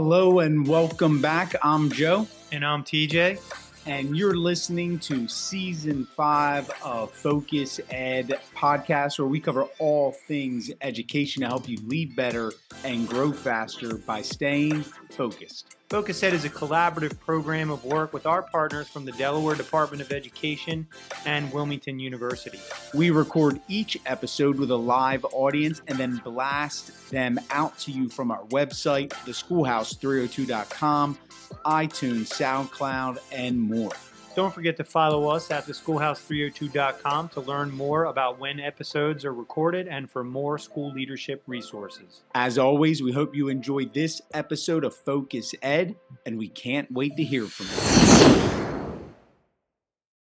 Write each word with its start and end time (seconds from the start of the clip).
Hello 0.00 0.38
and 0.38 0.64
welcome 0.64 1.20
back. 1.20 1.56
I'm 1.60 1.90
Joe. 1.90 2.28
And 2.52 2.64
I'm 2.64 2.84
TJ. 2.84 3.40
And 3.84 4.16
you're 4.16 4.36
listening 4.36 5.00
to 5.00 5.26
season 5.26 6.06
five 6.14 6.70
of 6.84 7.10
Focus 7.10 7.80
Ed 7.90 8.38
podcast, 8.54 9.18
where 9.18 9.26
we 9.26 9.40
cover 9.40 9.64
all 9.80 10.12
things 10.12 10.70
education 10.82 11.42
to 11.42 11.48
help 11.48 11.68
you 11.68 11.78
lead 11.84 12.14
better 12.14 12.52
and 12.84 13.08
grow 13.08 13.32
faster 13.32 13.96
by 13.96 14.22
staying 14.22 14.84
focused. 15.10 15.77
Focus 15.88 16.22
Ed 16.22 16.34
is 16.34 16.44
a 16.44 16.50
collaborative 16.50 17.18
program 17.18 17.70
of 17.70 17.82
work 17.82 18.12
with 18.12 18.26
our 18.26 18.42
partners 18.42 18.88
from 18.88 19.06
the 19.06 19.12
Delaware 19.12 19.54
Department 19.54 20.02
of 20.02 20.12
Education 20.12 20.86
and 21.24 21.50
Wilmington 21.50 21.98
University. 21.98 22.60
We 22.92 23.08
record 23.08 23.58
each 23.68 23.96
episode 24.04 24.58
with 24.58 24.70
a 24.70 24.76
live 24.76 25.24
audience 25.32 25.80
and 25.88 25.96
then 25.96 26.20
blast 26.22 27.10
them 27.10 27.40
out 27.50 27.78
to 27.78 27.90
you 27.90 28.10
from 28.10 28.30
our 28.30 28.44
website, 28.48 29.08
theschoolhouse302.com, 29.08 31.18
iTunes, 31.64 32.28
SoundCloud, 32.28 33.18
and 33.32 33.58
more. 33.58 33.92
Don't 34.34 34.54
forget 34.54 34.76
to 34.76 34.84
follow 34.84 35.28
us 35.28 35.50
at 35.50 35.66
theschoolhouse302.com 35.66 37.28
to 37.30 37.40
learn 37.40 37.70
more 37.70 38.04
about 38.04 38.38
when 38.38 38.60
episodes 38.60 39.24
are 39.24 39.34
recorded 39.34 39.88
and 39.88 40.10
for 40.10 40.22
more 40.22 40.58
school 40.58 40.92
leadership 40.92 41.42
resources. 41.46 42.22
As 42.34 42.58
always, 42.58 43.02
we 43.02 43.12
hope 43.12 43.34
you 43.34 43.48
enjoyed 43.48 43.92
this 43.94 44.20
episode 44.32 44.84
of 44.84 44.94
Focus 44.94 45.54
Ed, 45.62 45.96
and 46.24 46.38
we 46.38 46.48
can't 46.48 46.90
wait 46.92 47.16
to 47.16 47.24
hear 47.24 47.46
from 47.46 47.66
you. 47.66 49.02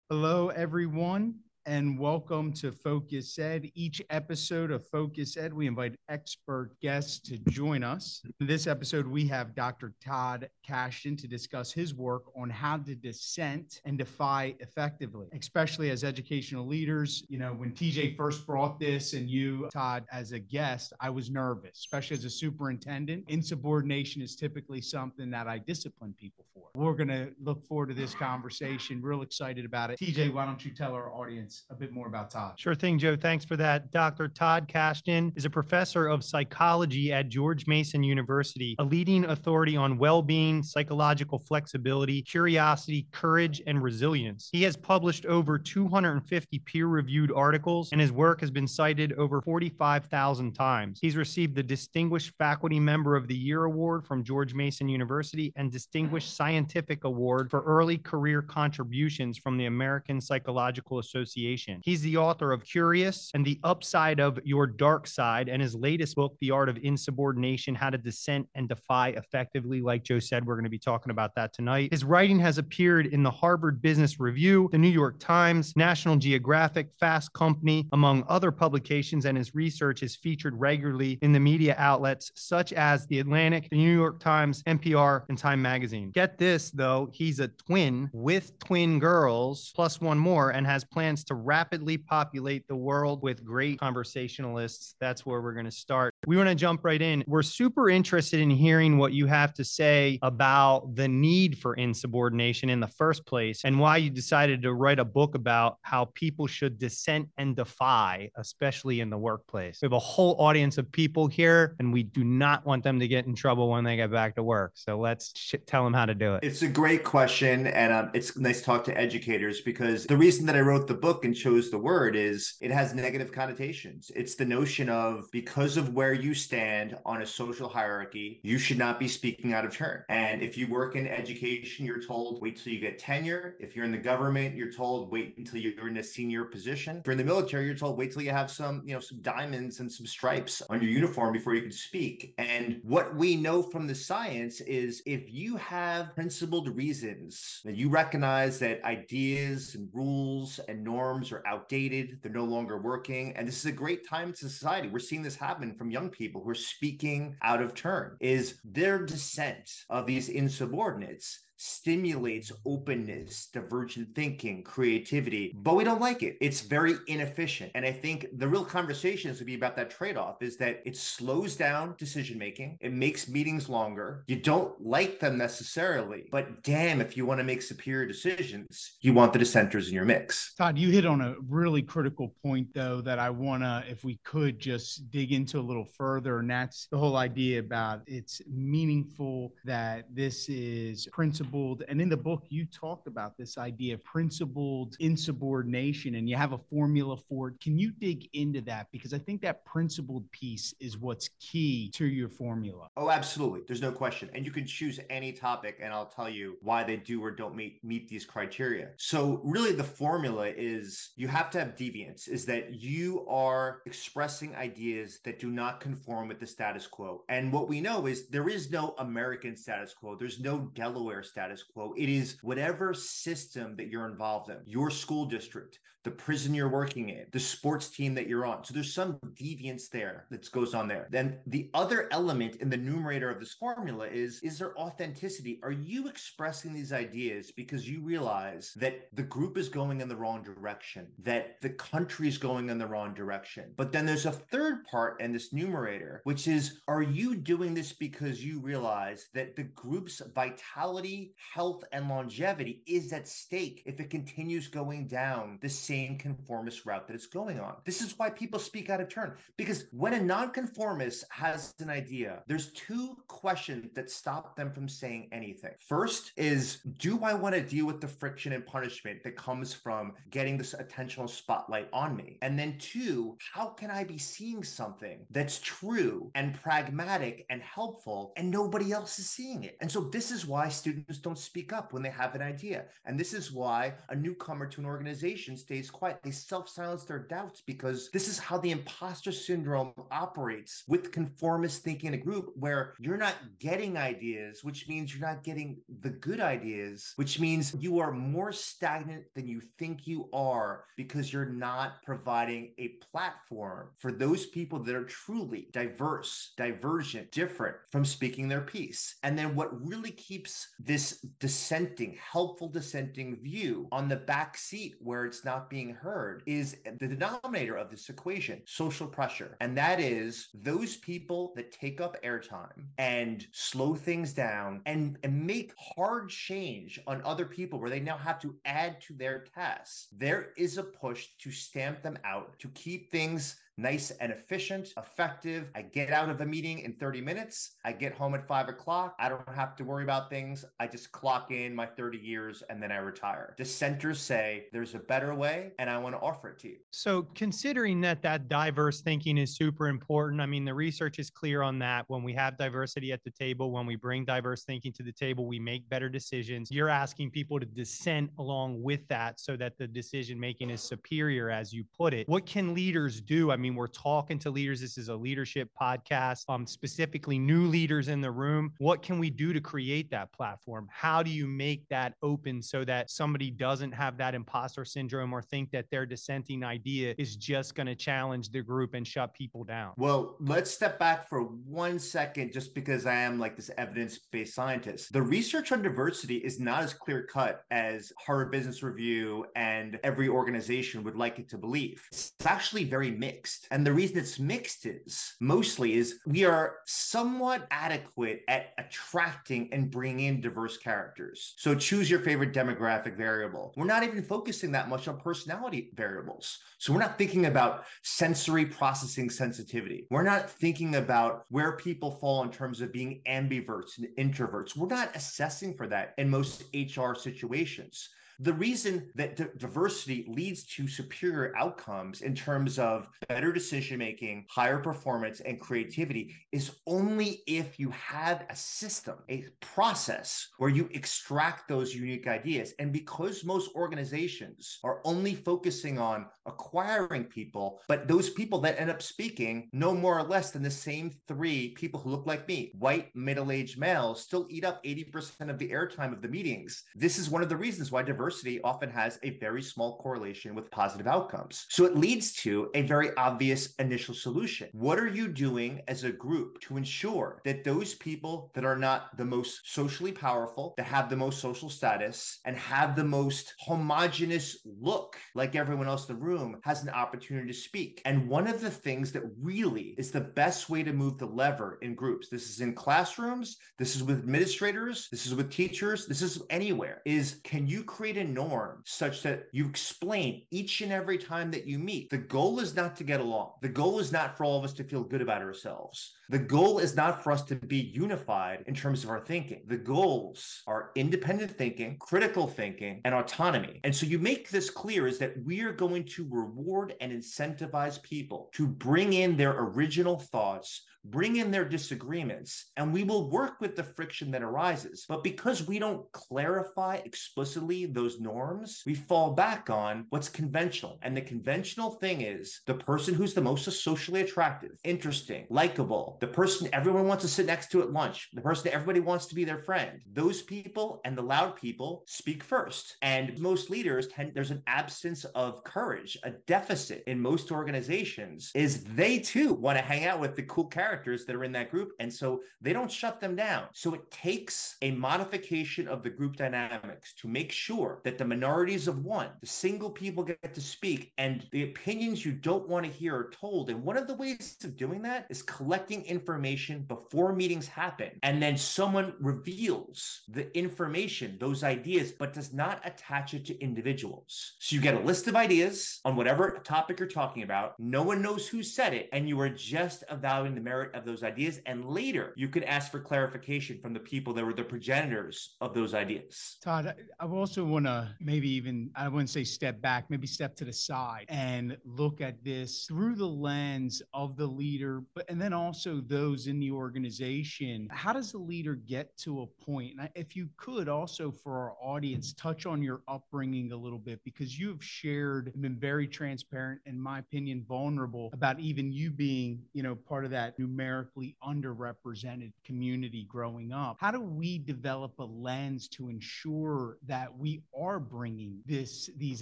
Hello, 0.10 0.50
everyone 0.50 1.40
and 1.68 2.00
welcome 2.00 2.54
to 2.54 2.72
Focus 2.72 3.38
Ed. 3.38 3.70
Each 3.76 4.02
episode 4.10 4.72
of 4.72 4.88
Focus 4.88 5.36
Ed, 5.36 5.54
we 5.54 5.68
invite 5.68 5.96
expert 6.08 6.72
guests 6.82 7.20
to 7.28 7.38
join 7.50 7.84
us. 7.84 8.22
In 8.40 8.48
this 8.48 8.68
episode, 8.68 9.06
we 9.06 9.28
have 9.28 9.54
Dr. 9.54 9.94
Todd 10.02 10.48
Kashdan 10.66 11.18
to 11.18 11.28
discuss 11.28 11.74
his 11.74 11.94
work 11.94 12.24
on 12.38 12.50
how 12.50 12.78
to 12.78 12.96
dissent 12.96 13.82
and 13.84 13.98
defy 13.98 14.56
effectively, 14.62 15.28
especially 15.38 15.90
as 15.90 16.06
educational 16.06 16.66
leaders. 16.66 17.26
You 17.28 17.38
know, 17.38 17.52
when 17.52 17.74
TJ 17.74 18.16
first 18.16 18.48
brought 18.48 18.80
this 18.80 19.12
and 19.12 19.30
you, 19.30 19.68
Todd, 19.74 20.06
as 20.10 20.32
a 20.32 20.40
guest, 20.40 20.94
I 21.02 21.10
was 21.10 21.30
nervous, 21.30 21.80
especially 21.80 22.16
as 22.16 22.24
a 22.24 22.30
superintendent. 22.30 23.26
Insubordination 23.28 24.22
is 24.22 24.38
typically 24.38 24.80
something 24.80 25.30
that 25.32 25.48
I 25.48 25.58
discipline 25.58 26.16
people 26.18 26.46
for. 26.54 26.67
We're 26.78 26.94
going 26.94 27.08
to 27.08 27.32
look 27.42 27.66
forward 27.66 27.90
to 27.90 27.96
this 27.96 28.14
conversation. 28.14 29.02
Real 29.02 29.24
excited 29.24 29.66
about 29.66 29.90
it. 29.90 30.00
TJ, 30.00 30.32
why 30.32 30.46
don't 30.46 30.64
you 30.64 30.72
tell 30.72 30.94
our 30.94 31.12
audience? 31.12 31.64
a 31.70 31.76
bit 31.76 31.92
more 31.92 32.08
about 32.08 32.30
Todd. 32.30 32.54
Sure 32.58 32.76
thing, 32.76 33.00
Joe. 33.00 33.16
Thanks 33.16 33.44
for 33.44 33.58
that. 33.58 33.92
Dr. 33.92 34.28
Todd 34.28 34.70
Kashdan 34.72 35.36
is 35.36 35.46
a 35.46 35.50
professor 35.50 36.08
of 36.08 36.24
psychology 36.24 37.12
at 37.12 37.30
George 37.30 37.68
Mason 37.68 38.04
University, 38.04 38.76
a 38.80 38.84
leading 38.84 39.26
authority 39.26 39.76
on 39.76 39.98
well 39.98 40.22
being, 40.22 40.62
psychological 40.62 41.40
flexibility, 41.40 42.22
curiosity, 42.22 43.08
courage, 43.12 43.62
and 43.66 43.82
resilience. 43.82 44.50
He 44.52 44.64
has 44.64 44.78
published 44.78 45.26
over 45.26 45.58
250 45.58 46.60
peer 46.60 46.88
reviewed 46.88 47.32
articles, 47.32 47.92
and 47.92 48.00
his 48.00 48.12
work 48.12 48.40
has 48.42 48.52
been 48.52 48.68
cited 48.68 49.14
over 49.14 49.42
45,000 49.42 50.54
times. 50.54 51.00
He's 51.02 51.16
received 51.16 51.56
the 51.56 51.64
Distinguished 51.64 52.34
Faculty 52.38 52.80
Member 52.80 53.16
of 53.16 53.28
the 53.28 53.36
Year 53.36 53.64
Award 53.64 54.06
from 54.06 54.24
George 54.24 54.54
Mason 54.54 54.88
University 54.88 55.52
and 55.56 55.72
Distinguished 55.72 56.36
Scientific 56.68 57.06
Award 57.06 57.50
for 57.50 57.62
Early 57.62 57.98
Career 57.98 58.42
Contributions 58.42 59.38
from 59.38 59.56
the 59.56 59.68
American 59.68 60.20
Psychological 60.20 61.00
Association. 61.00 61.80
He's 61.82 62.02
the 62.02 62.18
author 62.18 62.52
of 62.52 62.66
Curious 62.66 63.32
and 63.34 63.46
the 63.46 63.58
Upside 63.64 64.20
of 64.20 64.38
Your 64.44 64.68
Dark 64.68 65.08
Side, 65.08 65.48
and 65.48 65.62
his 65.62 65.76
latest 65.76 66.18
book, 66.18 66.36
The 66.42 66.52
Art 66.52 66.68
of 66.68 66.78
Insubordination 66.84 67.74
How 67.74 67.90
to 67.90 67.98
Dissent 67.98 68.50
and 68.54 68.68
Defy 68.68 69.10
Effectively. 69.10 69.80
Like 69.80 70.04
Joe 70.04 70.20
said, 70.20 70.46
we're 70.46 70.56
going 70.56 70.66
to 70.66 70.70
be 70.70 70.78
talking 70.78 71.10
about 71.10 71.36
that 71.36 71.54
tonight. 71.54 71.94
His 71.94 72.04
writing 72.04 72.40
has 72.40 72.58
appeared 72.58 73.06
in 73.06 73.24
the 73.24 73.32
Harvard 73.32 73.82
Business 73.82 74.20
Review, 74.20 74.68
the 74.74 74.78
New 74.78 74.90
York 74.90 75.22
Times, 75.22 75.72
National 75.78 76.18
Geographic, 76.18 76.90
Fast 77.00 77.32
Company, 77.32 77.88
among 77.94 78.26
other 78.28 78.52
publications, 78.52 79.24
and 79.24 79.38
his 79.38 79.56
research 79.56 80.04
is 80.04 80.18
featured 80.18 80.60
regularly 80.60 81.18
in 81.22 81.32
the 81.32 81.40
media 81.40 81.76
outlets 81.78 82.30
such 82.36 82.74
as 82.74 83.08
The 83.08 83.20
Atlantic, 83.20 83.70
the 83.70 83.78
New 83.78 83.96
York 83.96 84.20
Times, 84.20 84.64
NPR, 84.64 85.24
and 85.30 85.38
Time 85.38 85.62
Magazine. 85.62 86.12
Get 86.12 86.38
this, 86.38 86.57
though, 86.72 87.10
he's 87.14 87.40
a 87.40 87.48
twin 87.48 88.10
with 88.14 88.58
twin 88.60 89.00
girls, 89.00 89.72
plus 89.76 90.02
one 90.02 90.18
more, 90.18 90.52
and 90.52 90.66
has 90.66 90.84
plans 90.84 91.24
to 91.26 91.36
rapidly 91.36 91.98
populate 91.98 92.68
the 92.68 92.76
world 92.76 93.22
with 93.24 93.46
great 93.46 93.80
conversationalists. 93.80 94.96
That's 95.00 95.26
where 95.26 95.42
we're 95.42 95.54
going 95.54 95.66
to 95.66 95.72
start. 95.72 96.14
We 96.26 96.36
want 96.36 96.50
to 96.50 96.56
jump 96.56 96.84
right 96.84 97.02
in. 97.02 97.24
We're 97.28 97.44
super 97.44 97.90
interested 97.90 98.42
in 98.42 98.50
hearing 98.50 98.98
what 98.98 99.14
you 99.14 99.28
have 99.28 99.54
to 99.54 99.64
say 99.64 100.20
about 100.22 100.96
the 100.96 101.08
need 101.08 101.60
for 101.60 101.76
insubordination 101.76 102.70
in 102.70 102.80
the 102.80 102.88
first 102.88 103.26
place 103.26 103.62
and 103.64 103.80
why 103.80 103.98
you 103.98 104.10
decided 104.10 104.62
to 104.64 104.74
write 104.74 105.00
a 105.00 105.06
book 105.06 105.36
about 105.36 105.78
how 105.84 106.06
people 106.16 106.46
should 106.46 106.80
dissent 106.80 107.30
and 107.38 107.56
defy, 107.56 108.30
especially 108.36 109.00
in 109.00 109.10
the 109.10 109.18
workplace. 109.18 109.80
We 109.82 109.86
have 109.86 109.94
a 109.94 110.00
whole 110.00 110.36
audience 110.42 110.78
of 110.78 110.92
people 110.92 111.28
here, 111.28 111.76
and 111.80 111.94
we 111.94 112.04
do 112.04 112.26
not 112.26 112.66
want 112.66 112.84
them 112.84 113.00
to 113.00 113.08
get 113.08 113.26
in 113.26 113.36
trouble 113.36 113.70
when 113.70 113.86
they 113.86 113.96
get 113.96 114.12
back 114.12 114.36
to 114.36 114.44
work. 114.44 114.72
So 114.74 115.00
let's 115.00 115.32
sh- 115.34 115.56
tell 115.66 115.84
them 115.84 115.94
how 115.94 116.06
to 116.06 116.16
do 116.16 116.36
it. 116.36 116.44
It's 116.44 116.62
a 116.62 116.68
great 116.68 117.04
question. 117.06 117.68
And 117.68 117.94
um, 117.94 118.10
it's 118.14 118.38
nice 118.38 118.60
to 118.60 118.66
talk 118.66 118.84
to 118.86 118.98
educators 118.98 119.62
because 119.62 120.06
the 120.06 120.18
reason 120.18 120.46
that 120.48 120.56
I 120.56 120.62
wrote 120.62 120.88
the 120.88 120.94
book 120.96 121.24
and 121.24 121.34
chose 121.34 121.70
the 121.70 121.80
word 121.80 122.18
is 122.18 122.56
it 122.60 122.72
has 122.72 122.94
negative 122.94 123.32
connotations. 123.32 124.12
It's 124.16 124.36
the 124.36 124.46
notion 124.46 124.90
of 124.90 125.26
because 125.32 125.78
of 125.78 125.94
where 125.94 126.07
you 126.14 126.34
stand 126.34 126.98
on 127.06 127.22
a 127.22 127.26
social 127.26 127.68
hierarchy, 127.70 128.40
you 128.44 128.58
should 128.58 128.78
not 128.78 129.00
be 129.00 129.08
speaking 129.08 129.54
out 129.54 129.66
of 129.66 129.74
turn. 129.74 130.04
And 130.10 130.42
if 130.42 130.58
you 130.58 130.68
work 130.68 130.96
in 130.96 131.08
education, 131.08 131.86
you're 131.86 132.02
told 132.02 132.42
wait 132.42 132.62
till 132.62 132.74
you 132.74 132.80
get 132.80 133.00
tenure. 133.00 133.56
If 133.60 133.76
you're 133.76 133.86
in 133.86 133.92
the 133.92 133.98
government, 133.98 134.56
you're 134.56 134.72
told 134.72 135.12
wait 135.12 135.38
until 135.38 135.60
you're 135.60 135.88
in 135.88 135.98
a 135.98 136.04
senior 136.04 136.46
position. 136.46 136.98
If 136.98 137.06
you're 137.06 137.12
in 137.14 137.18
the 137.18 137.24
military, 137.24 137.66
you're 137.66 137.76
told 137.76 137.98
wait 137.98 138.12
till 138.12 138.22
you 138.22 138.32
have 138.32 138.52
some, 138.52 138.82
you 138.86 138.94
know, 138.94 139.00
some 139.00 139.22
diamonds 139.22 139.80
and 139.80 139.92
some 139.92 140.06
stripes 140.06 140.62
on 140.70 140.82
your 140.82 140.92
uniform 140.92 141.34
before 141.34 141.54
you 141.54 141.62
can 141.62 141.72
speak. 141.72 142.34
And 142.38 142.80
what 142.84 143.16
we 143.16 143.36
know 143.36 143.62
from 143.62 143.88
the 143.88 143.96
science 143.96 144.62
is 144.62 145.02
if 145.06 145.32
you 145.32 145.56
have 145.58 146.14
principled 146.16 146.76
reasons 146.76 147.62
that 147.66 147.76
you 147.76 147.90
recognize 147.90 148.60
that 148.60 148.84
ideas 148.84 149.76
and 149.76 149.90
rules 149.94 150.60
and 150.68 150.84
norms 150.84 151.32
are 151.32 151.44
outdated, 151.46 152.20
they're 152.22 152.32
no 152.32 152.44
longer 152.44 152.78
working. 152.78 153.34
And 153.36 153.48
this 153.48 153.58
is 153.58 153.66
a 153.66 153.72
great 153.72 154.08
time 154.08 154.32
to 154.34 154.50
society. 154.50 154.88
We're 154.88 155.00
seeing 155.00 155.22
this 155.22 155.36
happen 155.36 155.74
from 155.74 155.92
young 155.98 156.10
people 156.12 156.44
who 156.44 156.52
are 156.52 156.56
speaking 156.56 157.36
out 157.42 157.60
of 157.60 157.74
turn, 157.74 158.16
is 158.20 158.60
their 158.64 159.04
dissent 159.04 159.68
of 159.90 160.06
these 160.06 160.30
insubordinates 160.30 161.47
stimulates 161.58 162.52
openness, 162.66 163.50
divergent 163.52 164.14
thinking, 164.16 164.64
creativity, 164.64 165.54
but 165.58 165.76
we 165.76 165.84
don't 165.84 166.00
like 166.00 166.24
it. 166.24 166.38
It's 166.40 166.62
very 166.62 166.96
inefficient. 167.08 167.72
And 167.76 167.86
I 167.86 167.92
think 167.92 168.28
the 168.38 168.48
real 168.48 168.64
conversations 168.64 169.40
would 169.40 169.48
be 169.48 169.56
about 169.56 169.76
that 169.76 169.90
trade 169.90 170.18
off 170.18 170.42
is 170.42 170.58
that 170.58 170.82
it 170.86 170.96
slows 170.96 171.56
down 171.56 171.96
decision 171.98 172.38
making, 172.38 172.78
it 172.80 172.94
makes 172.94 173.28
meetings 173.28 173.70
longer. 173.70 174.24
You 174.28 174.38
don't 174.38 174.80
like 174.80 175.20
them 175.20 175.38
necessarily, 175.38 176.26
but 176.32 176.64
damn, 176.64 177.02
if 177.02 177.18
you 177.18 177.26
want 177.26 177.40
to 177.40 177.44
make 177.44 177.62
superior 177.62 178.06
decisions, 178.06 178.98
you 179.02 179.14
want 179.14 179.34
the 179.34 179.40
dissenters 179.40 179.88
in 179.88 179.96
your 179.96 180.06
mix. 180.06 180.54
Todd, 180.56 180.78
you 180.78 180.90
hit 180.92 181.06
on 181.06 181.22
a 181.22 181.36
really 181.50 181.82
critical 181.82 182.36
point, 182.44 182.68
though, 182.74 183.02
that 183.02 183.18
I 183.18 183.30
want 183.32 183.64
to, 183.64 183.84
if 183.90 184.04
we 184.04 184.20
could 184.24 184.60
just 184.60 185.10
dig 185.10 185.32
into 185.32 185.60
a 185.60 185.62
little 185.62 185.86
further. 185.86 186.40
And 186.40 186.50
that's 186.50 186.88
the 186.92 186.98
whole 186.98 187.18
idea 187.18 187.60
about 187.60 188.02
it's 188.06 188.42
meaningful 188.48 189.54
that 189.66 190.06
this 190.14 190.50
is 190.50 191.08
principle 191.12 191.47
principled, 191.48 191.84
and 191.88 192.02
in 192.02 192.10
the 192.10 192.18
book, 192.18 192.44
you 192.50 192.66
talk 192.66 193.08
about 193.08 193.38
this 193.38 193.58
idea 193.58 193.94
of 193.96 194.04
principled 194.04 194.96
insubordination, 195.00 196.16
and 196.16 196.30
you 196.30 196.36
have 196.36 196.54
a 196.54 196.58
formula 196.58 197.16
for 197.16 197.50
it. 197.50 197.60
Can 197.62 197.78
you 197.78 197.92
dig 197.92 198.28
into 198.34 198.62
that? 198.62 198.88
Because 198.92 199.14
I 199.14 199.18
think 199.18 199.42
that 199.42 199.64
principled 199.66 200.30
piece 200.32 200.74
is 200.80 200.98
what's 200.98 201.30
key 201.40 201.90
to 201.96 202.06
your 202.06 202.30
formula. 202.30 202.88
Oh, 202.98 203.10
absolutely. 203.10 203.62
There's 203.68 203.82
no 203.82 203.92
question. 203.92 204.30
And 204.34 204.46
you 204.46 204.52
can 204.52 204.66
choose 204.66 205.00
any 205.10 205.32
topic, 205.32 205.80
and 205.82 205.94
I'll 205.94 206.06
tell 206.06 206.30
you 206.30 206.58
why 206.62 206.84
they 206.84 206.98
do 206.98 207.24
or 207.24 207.32
don't 207.32 207.56
meet, 207.56 207.84
meet 207.84 208.08
these 208.08 208.26
criteria. 208.26 208.90
So, 208.98 209.42
really, 209.44 209.72
the 209.72 209.84
formula 209.84 210.48
is 210.48 211.12
you 211.16 211.28
have 211.28 211.50
to 211.52 211.60
have 211.60 211.76
deviance, 211.76 212.28
is 212.28 212.46
that 212.46 212.74
you 212.74 213.26
are 213.28 213.82
expressing 213.86 214.56
ideas 214.56 215.20
that 215.24 215.40
do 215.40 215.50
not 215.50 215.80
conform 215.80 216.28
with 216.28 216.40
the 216.40 216.48
status 216.48 216.88
quo. 216.88 217.24
And 217.30 217.52
what 217.54 217.70
we 217.70 217.82
know 217.82 218.08
is 218.08 218.28
there 218.28 218.50
is 218.50 218.70
no 218.70 218.96
American 219.00 219.56
status 219.56 219.94
quo, 219.94 220.16
there's 220.16 220.40
no 220.40 220.70
Delaware 220.74 221.24
status 221.24 221.37
status 221.38 221.62
quo. 221.62 221.94
It 221.96 222.10
is 222.10 222.38
whatever 222.42 222.96
system 222.96 223.76
that 223.76 223.90
you're 223.90 224.08
involved 224.08 224.50
in, 224.50 224.58
your 224.66 224.90
school 224.90 225.24
district, 225.26 225.78
the 226.08 226.12
prison 226.12 226.54
you're 226.54 226.70
working 226.70 227.10
in, 227.10 227.26
the 227.34 227.40
sports 227.40 227.90
team 227.90 228.14
that 228.14 228.30
you're 228.30 228.46
on. 228.46 228.64
So 228.64 228.74
there's 228.74 228.94
some 228.94 229.20
deviance 229.36 229.90
there 229.90 230.26
that 230.30 230.50
goes 230.54 230.74
on 230.74 230.88
there. 230.88 231.10
Then 231.12 231.40
the 231.48 231.70
other 231.74 232.08
element 232.14 232.56
in 232.62 232.70
the 232.70 232.78
numerator 232.78 233.30
of 233.30 233.42
this 233.42 233.56
formula 233.56 234.08
is 234.08 234.40
is 234.42 234.58
there 234.58 234.80
authenticity? 234.80 235.60
Are 235.64 235.74
you 235.74 236.08
expressing 236.08 236.74
these 236.74 236.94
ideas 236.94 237.52
because 237.52 237.90
you 237.90 238.00
realize 238.00 238.72
that 238.78 239.10
the 239.12 239.24
group 239.24 239.58
is 239.58 239.68
going 239.68 240.00
in 240.00 240.08
the 240.08 240.16
wrong 240.16 240.44
direction, 240.44 241.08
that 241.24 241.60
the 241.62 241.72
country 241.72 242.30
is 242.30 242.38
going 242.38 242.70
in 242.70 242.78
the 242.78 242.88
wrong 242.88 243.14
direction? 243.14 243.74
But 243.76 243.92
then 243.92 244.06
there's 244.06 244.26
a 244.26 244.32
third 244.32 244.86
part 244.86 245.20
in 245.20 245.34
this 245.34 245.52
numerator, 245.52 246.22
which 246.24 246.48
is 246.48 246.80
are 246.88 247.02
you 247.02 247.36
doing 247.36 247.74
this 247.74 247.92
because 247.92 248.46
you 248.46 248.62
realize 248.62 249.28
that 249.34 249.58
the 249.58 249.64
group's 249.64 250.22
vitality, 250.34 251.34
health, 251.54 251.84
and 251.92 252.08
longevity 252.08 252.82
is 252.88 253.12
at 253.12 253.28
stake 253.28 253.84
if 253.86 254.00
it 254.00 254.10
continues 254.10 254.70
going 254.70 255.06
down 255.06 255.60
the 255.62 255.68
same 255.68 255.97
conformist 256.06 256.86
route 256.86 257.08
that 257.08 257.14
it's 257.16 257.26
going 257.26 257.60
on? 257.60 257.76
This 257.86 258.02
is 258.02 258.18
why 258.18 258.30
people 258.30 258.60
speak 258.60 258.90
out 258.90 259.02
of 259.02 259.10
turn 259.10 259.34
because 259.58 259.86
when 259.92 260.14
a 260.14 260.22
nonconformist 260.22 261.26
has 261.30 261.74
an 261.80 261.90
idea, 261.90 262.44
there's 262.48 262.72
two 262.74 263.18
questions 263.28 263.90
that 263.96 264.10
stop 264.10 264.56
them 264.56 264.72
from 264.72 264.88
saying 264.88 265.30
anything. 265.32 265.72
First 265.80 266.32
is 266.38 266.80
Do 266.98 267.24
I 267.24 267.34
want 267.34 267.56
to 267.56 267.62
deal 267.62 267.86
with 267.86 268.02
the 268.02 268.08
friction 268.08 268.54
and 268.54 268.66
punishment 268.66 269.24
that 269.24 269.36
comes 269.36 269.74
from 269.74 270.14
getting 270.30 270.58
this 270.58 270.74
attentional 270.74 271.30
spotlight 271.30 271.90
on 271.94 272.16
me? 272.16 272.38
And 272.42 272.58
then 272.58 272.78
two, 272.78 273.38
how 273.54 273.68
can 273.68 273.90
I 273.90 274.04
be 274.04 274.18
seeing 274.18 274.64
something 274.64 275.26
that's 275.32 275.60
true 275.60 276.32
and 276.36 276.54
pragmatic 276.54 277.46
and 277.50 277.62
helpful 277.62 278.34
and 278.38 278.52
nobody 278.52 278.92
else 278.92 279.20
is 279.20 279.30
seeing 279.30 279.64
it? 279.64 279.78
And 279.82 279.92
so 279.92 280.02
this 280.02 280.32
is 280.32 280.46
why 280.46 280.70
students 280.70 281.20
don't 281.20 281.38
speak 281.38 281.74
up 281.74 281.94
when 281.94 282.04
they 282.04 282.10
have 282.10 282.36
an 282.36 282.42
idea. 282.42 282.86
And 283.06 283.20
this 283.20 283.34
is 283.34 283.52
why 283.52 283.94
a 284.10 284.16
newcomer 284.16 284.68
to 284.68 284.82
an 284.82 284.86
organization 284.86 285.58
stays 285.58 285.87
quiet. 285.92 286.20
They 286.24 286.32
self 286.32 286.70
silence 286.70 287.04
their 287.04 287.20
doubts 287.20 287.62
because 287.66 288.10
this 288.12 288.28
is 288.28 288.40
how 288.40 288.58
the 288.58 288.72
imposter 288.72 289.32
syndrome 289.32 289.94
operates 290.12 290.84
with 290.88 291.12
conformist 291.12 291.84
thinking 291.84 292.08
in 292.08 292.14
a 292.14 292.18
group 292.18 292.52
where 292.56 292.94
you're 293.00 293.18
not 293.18 293.36
getting 293.60 293.98
ideas, 293.98 294.64
which 294.64 294.88
means 294.88 295.14
you're 295.14 295.28
not 295.28 295.44
getting 295.44 295.78
the 296.02 296.10
good 296.10 296.40
ideas, 296.40 297.12
which 297.18 297.40
means 297.40 297.76
you 297.80 298.00
are 298.00 298.12
more 298.12 298.52
stagnant 298.52 299.26
than 299.36 299.48
you 299.48 299.62
think 299.78 300.08
you 300.08 300.30
are 300.32 300.86
because 300.96 301.34
you're 301.34 301.46
not 301.46 302.02
providing 302.04 302.74
a 302.78 302.90
platform 303.12 303.90
for 303.98 304.12
those 304.12 304.46
people 304.46 304.80
that 304.80 304.96
are 304.96 305.04
truly 305.04 305.68
diverse, 305.74 306.54
divergent, 306.58 307.32
different 307.32 307.76
from 307.92 308.06
speaking 308.06 308.48
their 308.48 308.62
piece. 308.62 309.16
And 309.24 309.38
then 309.38 309.56
what 309.56 309.86
really 309.86 310.12
keeps 310.12 310.70
this 310.80 311.20
dissenting, 311.40 312.18
helpful 312.32 312.70
dissenting 312.70 313.38
view 313.42 313.88
on 313.92 314.08
the 314.08 314.16
back 314.16 314.58
seat 314.58 314.96
where 315.00 315.26
it's 315.26 315.44
not 315.44 315.67
being 315.70 315.94
heard 315.94 316.44
is 316.46 316.78
the 317.00 317.08
denominator 317.08 317.76
of 317.76 317.90
this 317.90 318.10
equation 318.10 318.62
social 318.66 319.08
pressure. 319.08 319.58
And 319.62 319.78
that 319.78 320.00
is 320.00 320.50
those 320.54 320.98
people 320.98 321.54
that 321.56 321.72
take 321.72 322.02
up 322.02 322.22
airtime 322.24 322.86
and 322.98 323.46
slow 323.52 323.96
things 323.96 324.34
down 324.34 324.82
and, 324.86 325.18
and 325.24 325.46
make 325.46 325.74
hard 325.78 326.30
change 326.30 327.00
on 327.08 327.22
other 327.24 327.46
people 327.46 327.80
where 327.80 327.90
they 327.90 328.00
now 328.00 328.18
have 328.18 328.40
to 328.42 328.56
add 328.66 329.02
to 329.02 329.14
their 329.14 329.46
tasks. 329.56 330.08
There 330.12 330.50
is 330.58 330.78
a 330.78 330.84
push 330.84 331.28
to 331.40 331.52
stamp 331.52 332.02
them 332.02 332.18
out, 332.24 332.58
to 332.60 332.70
keep 332.70 333.12
things 333.12 333.58
nice 333.78 334.12
and 334.12 334.32
efficient, 334.32 334.94
effective. 334.98 335.70
I 335.76 335.84
get 335.84 336.12
out 336.12 336.30
of 336.30 336.42
a 336.42 336.46
meeting 336.46 336.80
in 336.80 336.94
30 336.94 337.22
minutes. 337.22 337.76
I 337.86 337.92
get 337.92 338.14
home 338.14 338.34
at 338.34 338.48
five 338.48 338.70
o'clock. 338.70 339.16
I 339.20 339.30
don't 339.30 339.48
have 339.50 339.76
to 339.78 339.84
worry 339.84 340.04
about 340.04 340.30
things. 340.30 340.66
I 340.80 340.88
just 340.88 341.12
clock 341.12 341.52
in 341.52 341.76
my 341.76 341.86
30 341.86 342.18
years 342.18 342.64
and 342.70 342.82
then 342.82 342.92
I 342.92 342.98
retire. 342.98 343.54
Dissenters 343.58 344.20
say 344.20 344.66
there's 344.72 344.96
a 344.96 345.00
better 345.00 345.36
way 345.36 345.74
and 345.78 345.90
I 345.90 345.98
want 346.00 346.16
to 346.16 346.20
offer 346.20 346.50
it 346.50 346.60
to 346.60 346.70
you. 346.70 346.78
So, 346.92 347.28
considering 347.36 348.02
that 348.02 348.22
that 348.24 348.50
diverse 348.50 349.02
thinking 349.02 349.38
is 349.38 349.56
super 349.56 349.88
important, 349.88 350.42
I 350.42 350.48
mean, 350.48 350.66
the 350.66 350.74
research 350.74 351.20
is 351.20 351.30
clear 351.30 351.62
on 351.62 351.80
that. 351.80 352.06
When 352.08 352.24
we 352.24 352.34
have 352.34 352.58
diversity 352.58 353.12
at 353.12 353.24
the 353.24 353.32
table, 353.32 353.72
when 353.72 353.86
we 353.86 353.96
bring 353.96 354.26
diverse 354.26 354.64
thinking 354.64 354.92
to 354.94 355.04
the 355.04 355.12
table, 355.12 355.46
we 355.46 355.60
make 355.60 355.88
better 355.90 356.10
decisions. 356.10 356.72
You're 356.72 356.90
asking 356.90 357.32
people 357.32 357.60
to 357.60 357.66
dissent 357.66 358.32
along 358.40 358.82
with 358.82 359.08
that 359.10 359.40
so 359.40 359.56
that 359.58 359.78
the 359.78 359.88
decision 359.88 360.40
making 360.40 360.70
is 360.70 360.82
superior, 360.82 361.50
as 361.50 361.72
you 361.72 361.84
put 361.96 362.14
it. 362.14 362.28
What 362.28 362.46
can 362.46 362.74
leaders 362.74 363.22
do? 363.22 363.52
I 363.52 363.58
mean, 363.58 363.67
mean, 363.70 363.76
we're 363.76 363.88
talking 363.88 364.40
to 364.40 364.50
leaders. 364.50 364.80
This 364.80 364.98
is 364.98 365.10
a 365.10 365.16
leadership 365.16 365.70
podcast, 365.80 366.46
um, 366.48 366.66
specifically 366.66 367.38
new 367.38 367.68
leaders 367.68 368.08
in 368.08 368.22
the 368.22 368.32
room. 368.32 368.72
What 368.78 369.02
can 369.02 369.20
we 369.20 369.30
do 369.30 369.52
to 369.52 369.60
create 369.60 370.10
that 370.12 370.32
platform? 370.32 370.88
How 370.90 371.22
do 371.22 371.30
you 371.30 371.48
make 371.48 371.88
that 371.90 372.14
open 372.24 372.62
so 372.62 372.86
that 372.86 373.10
somebody 373.10 373.52
doesn't 373.52 373.92
have 373.92 374.18
that 374.18 374.36
imposter 374.36 374.86
syndrome 374.86 375.34
or 375.34 375.42
think 375.42 375.72
that 375.72 375.90
their 375.92 376.06
dissenting 376.06 376.64
idea 376.64 377.14
is 377.18 377.36
just 377.36 377.76
going 377.76 377.88
to 377.88 377.96
challenge 377.96 378.50
the 378.52 378.62
group 378.62 378.94
and 378.94 379.06
shut 379.06 379.34
people 379.34 379.66
down? 379.66 379.92
Well, 379.98 380.38
let's 380.40 380.72
step 380.72 380.98
back 380.98 381.28
for 381.28 381.42
one 381.42 382.00
second, 382.00 382.54
just 382.54 382.74
because 382.74 383.06
I 383.06 383.16
am 383.16 383.38
like 383.40 383.58
this 383.58 383.72
evidence 383.78 384.20
based 384.32 384.56
scientist. 384.56 385.12
The 385.12 385.22
research 385.22 385.74
on 385.74 385.82
diversity 385.82 386.38
is 386.38 386.60
not 386.60 386.84
as 386.84 386.94
clear 386.94 387.24
cut 387.24 387.64
as 387.72 388.14
Harvard 388.18 388.52
Business 388.52 388.82
Review 388.82 389.46
and 389.56 390.00
every 390.04 390.30
organization 390.30 391.04
would 391.04 391.18
like 391.18 391.40
it 391.40 391.50
to 391.50 391.58
believe. 391.58 392.02
It's 392.14 392.34
actually 392.46 392.86
very 392.86 393.12
mixed 393.12 393.57
mixed. 393.58 393.68
And 393.72 393.86
the 393.86 393.94
reason 393.94 394.18
it's 394.18 394.40
mixed 394.40 394.86
is 394.86 395.34
mostly 395.40 395.96
is 395.96 396.20
we 396.26 396.46
are 396.46 396.78
somewhat 396.86 397.68
adequate 397.72 398.42
at 398.48 398.74
attracting 398.78 399.70
and 399.72 399.90
bringing 399.90 400.28
in 400.28 400.42
diverse 400.42 400.78
characters. 400.78 401.54
So 401.58 401.76
choose 401.76 402.10
your 402.10 402.20
favorite 402.20 402.54
demographic 402.54 403.18
variable. 403.18 403.74
We're 403.76 403.86
not 403.86 404.04
even 404.04 404.24
focusing 404.24 404.72
that 404.74 404.90
much 404.90 405.08
on 405.08 405.20
personality 405.20 405.92
variables. 405.96 406.60
So 406.78 406.94
we're 406.94 407.00
not 407.00 407.18
thinking 407.18 407.46
about 407.46 407.86
sensory 408.04 408.66
processing 408.66 409.30
sensitivity. 409.30 410.08
We're 410.10 410.24
not 410.24 410.50
thinking 410.50 410.96
about 410.96 411.46
where 411.50 411.74
people 411.74 412.12
fall 412.12 412.44
in 412.44 412.52
terms 412.52 412.82
of 412.82 412.92
being 412.92 413.22
ambiverts 413.28 413.98
and 413.98 414.08
introverts. 414.18 414.76
We're 414.76 414.88
not 414.88 415.16
assessing 415.16 415.76
for 415.76 415.88
that 415.88 416.14
in 416.18 416.30
most 416.30 416.66
HR 416.74 417.14
situations. 417.14 418.10
The 418.40 418.54
reason 418.54 419.10
that 419.16 419.36
d- 419.36 419.46
diversity 419.58 420.26
leads 420.28 420.64
to 420.76 420.88
superior 420.88 421.54
outcomes 421.58 422.22
in 422.22 422.36
terms 422.36 422.78
of 422.78 423.10
better 423.28 423.52
decision 423.52 423.98
making, 423.98 424.46
higher 424.48 424.78
performance, 424.78 425.40
and 425.40 425.60
creativity 425.60 426.36
is 426.52 426.72
only 426.86 427.42
if 427.48 427.80
you 427.80 427.90
have 427.90 428.46
a 428.50 428.56
system, 428.56 429.16
a 429.30 429.46
process 429.60 430.50
where 430.60 430.70
you 430.70 430.88
extract 430.92 431.68
those 431.68 431.96
unique 431.96 432.28
ideas. 432.28 432.74
And 432.78 432.94
because 432.94 433.44
most 433.44 433.72
organizations 433.76 434.78
are 434.84 435.02
only 435.04 435.34
focusing 435.34 435.98
on 435.98 436.28
acquiring 436.46 437.24
people, 437.24 437.82
but 437.88 438.08
those 438.08 438.30
people 438.30 438.60
that 438.60 438.80
end 438.80 438.92
up 438.92 439.02
speaking 439.02 439.68
no 439.74 439.96
more 439.96 440.20
or 440.20 440.24
less 440.24 440.52
than 440.52 440.62
the 440.62 440.70
same 440.70 441.12
three 441.28 441.70
people 441.70 442.00
who 442.00 442.12
look 442.12 442.28
like 442.28 442.48
me, 442.48 442.72
white, 442.78 443.16
middle 443.16 443.52
aged 443.52 443.80
males, 443.80 444.22
still 444.22 444.46
eat 444.50 444.64
up 444.64 444.84
80% 444.84 445.50
of 445.50 445.58
the 445.58 445.70
airtime 445.70 446.14
of 446.14 446.22
the 446.22 446.28
meetings. 446.28 446.84
This 446.96 447.18
is 447.18 447.32
one 447.32 447.42
of 447.42 447.50
the 447.50 447.58
reasons 447.58 447.92
why 447.92 448.04
diversity 448.04 448.27
diversity 448.28 448.62
often 448.62 448.90
has 448.90 449.18
a 449.24 449.38
very 449.40 449.62
small 449.62 449.98
correlation 450.00 450.54
with 450.54 450.70
positive 450.70 451.08
outcomes. 451.08 451.66
So 451.70 451.86
it 451.86 451.96
leads 451.96 452.34
to 452.44 452.70
a 452.74 452.82
very 452.82 453.16
obvious 453.16 453.74
initial 453.80 454.14
solution. 454.14 454.68
What 454.74 455.00
are 455.00 455.08
you 455.08 455.30
doing 455.30 455.82
as 455.88 456.04
a 456.04 456.12
group 456.12 456.60
to 456.62 456.76
ensure 456.76 457.42
that 457.46 457.64
those 457.64 457.96
people 457.96 458.52
that 458.54 458.66
are 458.66 458.78
not 458.78 459.16
the 459.16 459.24
most 459.24 459.62
socially 459.64 460.12
powerful, 460.12 460.74
that 460.76 460.84
have 460.84 461.10
the 461.10 461.16
most 461.16 461.40
social 461.40 461.70
status, 461.70 462.40
and 462.44 462.58
have 462.58 462.98
the 462.98 463.04
most 463.06 463.54
homogenous 463.60 464.58
look 464.66 465.16
like 465.34 465.56
everyone 465.56 465.88
else 465.88 466.10
in 466.10 466.16
the 466.16 466.22
room 466.22 466.60
has 466.64 466.84
an 466.84 466.90
opportunity 466.90 467.48
to 467.48 467.54
speak? 467.54 468.02
And 468.04 468.28
one 468.28 468.48
of 468.48 468.60
the 468.60 468.70
things 468.70 469.14
that 469.14 469.24
really 469.42 469.96
is 469.98 470.12
the 470.12 470.20
best 470.20 470.70
way 470.70 470.84
to 470.84 470.92
move 470.92 471.18
the 471.18 471.28
lever 471.28 471.80
in 471.82 471.96
groups, 471.96 472.28
this 472.28 472.50
is 472.50 472.60
in 472.60 472.74
classrooms, 472.74 473.56
this 473.80 473.96
is 473.96 474.04
with 474.04 474.20
administrators, 474.20 475.08
this 475.12 475.26
is 475.26 475.34
with 475.34 475.50
teachers, 475.50 476.08
this 476.08 476.22
is 476.22 476.42
anywhere, 476.50 477.02
is 477.06 477.40
can 477.46 477.66
you 477.68 477.86
create 477.86 478.17
create 478.18 478.30
a 478.30 478.32
norm 478.32 478.82
such 478.86 479.24
that 479.24 479.44
you 479.52 479.68
explain 479.68 480.44
each 480.52 480.82
and 480.82 480.92
every 480.92 481.18
time 481.18 481.52
that 481.52 481.68
you 481.68 481.78
meet. 481.80 482.10
The 482.10 482.18
goal 482.18 482.60
is 482.60 482.76
not 482.76 482.96
to 482.98 483.04
get 483.04 483.20
along. 483.20 483.52
The 483.62 483.70
goal 483.70 484.00
is 484.00 484.12
not 484.12 484.38
for 484.38 484.44
all 484.44 484.58
of 484.58 484.64
us 484.64 484.74
to 484.74 484.84
feel 484.84 485.04
good 485.04 485.22
about 485.22 485.42
ourselves. 485.42 486.14
The 486.30 486.40
goal 486.40 486.80
is 486.80 486.96
not 486.96 487.24
for 487.24 487.32
us 487.32 487.44
to 487.44 487.56
be 487.56 487.78
unified 487.78 488.64
in 488.68 488.76
terms 488.76 489.04
of 489.04 489.10
our 489.10 489.20
thinking. 489.20 489.64
The 489.68 489.78
goals 489.78 490.62
are 490.68 490.92
independent 490.96 491.52
thinking, 491.52 491.98
critical 492.00 492.48
thinking, 492.48 493.02
and 493.06 493.14
autonomy. 493.14 493.80
And 493.84 493.96
so 493.96 494.06
you 494.06 494.20
make 494.20 494.50
this 494.50 494.70
clear 494.70 495.08
is 495.08 495.20
that 495.20 495.34
we 495.46 495.62
are 495.62 495.74
going 495.74 496.04
to 496.06 496.28
reward 496.30 496.96
and 497.00 497.12
incentivize 497.12 498.02
people 498.02 498.50
to 498.54 498.68
bring 498.68 499.14
in 499.14 499.38
their 499.38 499.58
original 499.58 500.20
thoughts 500.20 500.84
bring 501.10 501.38
in 501.38 501.52
their 501.52 501.66
disagreements, 501.66 502.72
and 502.78 502.94
we 502.94 503.04
will 503.04 503.30
work 503.30 503.62
with 503.62 503.76
the 503.76 503.84
friction 503.84 504.32
that 504.32 504.44
arises. 504.44 505.06
But 505.08 505.24
because 505.24 505.68
we 505.68 505.80
don't 505.80 506.10
clarify 506.12 506.96
explicitly 507.06 507.86
those 507.86 508.20
norms, 508.20 508.84
we 508.86 508.94
fall 508.94 509.32
back 509.32 509.70
on 509.70 510.06
what's 510.10 510.30
conventional. 510.30 511.00
And 511.02 511.16
the 511.16 511.22
conventional 511.22 511.92
thing 511.92 512.22
is 512.22 512.62
the 512.66 512.76
person 512.76 513.14
who's 513.14 513.34
the 513.34 513.42
most 513.42 513.66
socially 513.68 514.22
attractive, 514.22 514.72
interesting, 514.84 515.46
likable, 515.50 516.18
the 516.22 516.28
person 516.28 516.70
everyone 516.74 517.08
wants 517.08 517.24
to 517.24 517.30
sit 517.30 517.46
next 517.46 517.72
to 517.72 517.82
at 517.82 517.92
lunch, 517.92 518.30
the 518.34 518.42
person 518.42 518.72
everybody 518.72 519.00
wants 519.00 519.26
to 519.28 519.36
be 519.36 519.44
their 519.44 519.60
friend. 519.60 520.02
Those 520.12 520.42
people 520.42 521.02
and 521.06 521.18
the 521.18 521.22
loud 521.22 521.56
people 521.56 522.04
speak 522.08 522.44
first. 522.44 522.98
And 523.02 523.38
most 523.40 523.70
leaders 523.70 524.08
tend, 524.08 524.32
there's 524.34 524.52
an 524.52 524.64
absence 524.68 525.26
of 525.26 525.64
courage, 525.64 526.18
a 526.24 526.32
deficit 526.48 527.04
in 527.08 527.20
most 527.20 527.52
organizations 527.52 528.52
is 528.56 528.84
they 528.84 529.20
too 529.20 529.54
want 529.54 529.78
to 529.78 529.84
hang 529.84 530.06
out 530.06 530.20
with 530.20 530.36
the 530.36 530.44
cool 530.44 530.66
characters 530.98 531.26
that 531.26 531.36
are 531.36 531.44
in 531.44 531.52
that 531.52 531.72
group. 531.72 531.92
And 532.00 532.12
so 532.12 532.42
they 532.62 532.74
don't 532.74 532.92
shut 532.92 533.20
them 533.20 533.36
down. 533.36 533.66
So 533.74 533.94
it 533.94 534.10
takes 534.12 534.78
a 534.82 534.92
modification 534.92 535.88
of 535.88 536.04
the 536.04 536.10
group 536.10 536.36
dynamics 536.36 537.14
to 537.22 537.28
make 537.28 537.52
sure 537.52 538.02
that 538.04 538.18
the 538.18 538.26
minorities 538.26 538.88
of 538.88 539.04
one, 539.04 539.30
the 539.42 539.48
single 539.48 539.90
people 539.90 540.24
get 540.24 540.54
to 540.54 540.62
speak 540.62 541.14
and 541.18 541.46
the 541.52 541.64
opinions 541.64 542.26
you 542.26 542.32
don't 542.32 542.68
want 542.68 542.86
to 542.86 542.92
hear 542.92 543.16
are 543.16 543.30
told. 543.30 543.70
And 543.70 543.84
one 543.84 543.98
of 543.98 544.08
the 544.08 544.16
ways 544.16 544.58
of 544.64 544.76
doing 544.76 545.02
that 545.04 545.28
is 545.30 545.42
collecting 545.42 546.04
information 546.06 546.84
before 546.88 547.34
meetings 547.34 547.68
happen. 547.68 548.12
And 548.24 548.42
then 548.42 548.58
someone 548.58 549.14
reveals 549.20 550.22
the 550.30 550.56
information, 550.58 551.38
those 551.40 551.64
ideas, 551.64 552.12
but 552.12 552.34
does 552.34 552.54
not 552.54 552.82
attach 552.84 553.34
it 553.34 553.46
to 553.46 553.62
individuals. 553.62 554.56
So 554.60 554.76
you 554.76 554.82
get 554.82 554.96
a 554.96 555.00
list 555.00 555.28
of 555.28 555.36
ideas 555.36 556.00
on 556.06 556.16
whatever 556.16 556.60
topic 556.64 557.00
you're 557.00 557.08
talking 557.08 557.44
about. 557.44 557.76
No 557.80 558.04
one 558.04 558.22
knows 558.22 558.48
who 558.48 558.64
said 558.64 558.94
it. 558.94 559.10
And 559.12 559.28
you 559.28 559.40
are 559.40 559.50
just 559.50 560.04
evaluating 560.10 560.56
the 560.56 560.62
merit 560.62 560.87
of 560.94 561.06
those 561.06 561.24
ideas. 561.24 561.62
And 561.66 561.86
later 561.86 562.34
you 562.36 562.48
could 562.48 562.64
ask 562.64 562.92
for 562.92 563.00
clarification 563.00 563.80
from 563.80 563.94
the 563.94 564.00
people 564.00 564.34
that 564.34 564.46
were 564.46 564.54
the 564.54 564.64
progenitors 564.64 565.56
of 565.62 565.74
those 565.74 565.94
ideas. 565.94 566.58
Todd, 566.64 566.96
I 567.20 567.26
also 567.26 567.64
want 567.64 567.86
to 567.86 568.10
maybe 568.20 568.50
even, 568.50 568.92
I 568.96 569.08
wouldn't 569.08 569.30
say 569.30 569.44
step 569.44 569.82
back, 569.82 570.10
maybe 570.10 570.28
step 570.28 570.56
to 570.58 570.66
the 570.66 570.74
side 570.74 571.26
and 571.30 571.78
look 571.86 572.22
at 572.22 572.44
this 572.44 572.86
through 572.86 573.16
the 573.16 573.28
lens 573.28 574.02
of 574.14 574.38
the 574.38 574.48
leader, 574.48 575.04
but 575.16 575.30
and 575.30 575.42
then 575.42 575.54
also 575.54 576.02
those 576.02 576.48
in 576.48 576.60
the 576.60 576.72
organization. 576.72 577.88
How 577.92 578.14
does 578.14 578.32
the 578.32 578.38
leader 578.38 578.76
get 578.76 579.16
to 579.20 579.42
a 579.42 579.48
point? 579.48 579.94
And 580.00 580.10
if 580.16 580.36
you 580.36 580.50
could 580.58 580.90
also 580.90 581.32
for 581.32 581.58
our 581.58 581.76
audience 581.82 582.34
touch 582.34 582.66
on 582.66 582.82
your 582.82 583.02
upbringing 583.08 583.72
a 583.72 583.76
little 583.76 584.00
bit 584.00 584.24
because 584.24 584.58
you 584.58 584.70
have 584.70 584.84
shared 584.84 585.52
been 585.62 585.78
very 585.78 586.08
transparent 586.08 586.82
in 586.86 587.00
my 587.00 587.20
opinion 587.20 587.64
vulnerable 587.68 588.30
about 588.34 588.60
even 588.60 588.92
you 588.92 589.10
being 589.10 589.62
you 589.74 589.84
know 589.84 589.96
part 589.96 590.26
of 590.26 590.32
that 590.32 590.54
numerically 590.78 591.36
underrepresented 591.44 592.52
community 592.66 593.26
growing 593.30 593.72
up 593.72 593.98
how 594.00 594.12
do 594.12 594.22
we 594.22 594.58
develop 594.58 595.18
a 595.20 595.24
lens 595.24 595.88
to 595.88 596.10
ensure 596.10 596.98
that 597.08 597.36
we 597.36 597.62
are 597.78 598.00
bringing 598.00 598.60
this 598.66 599.10
these 599.18 599.42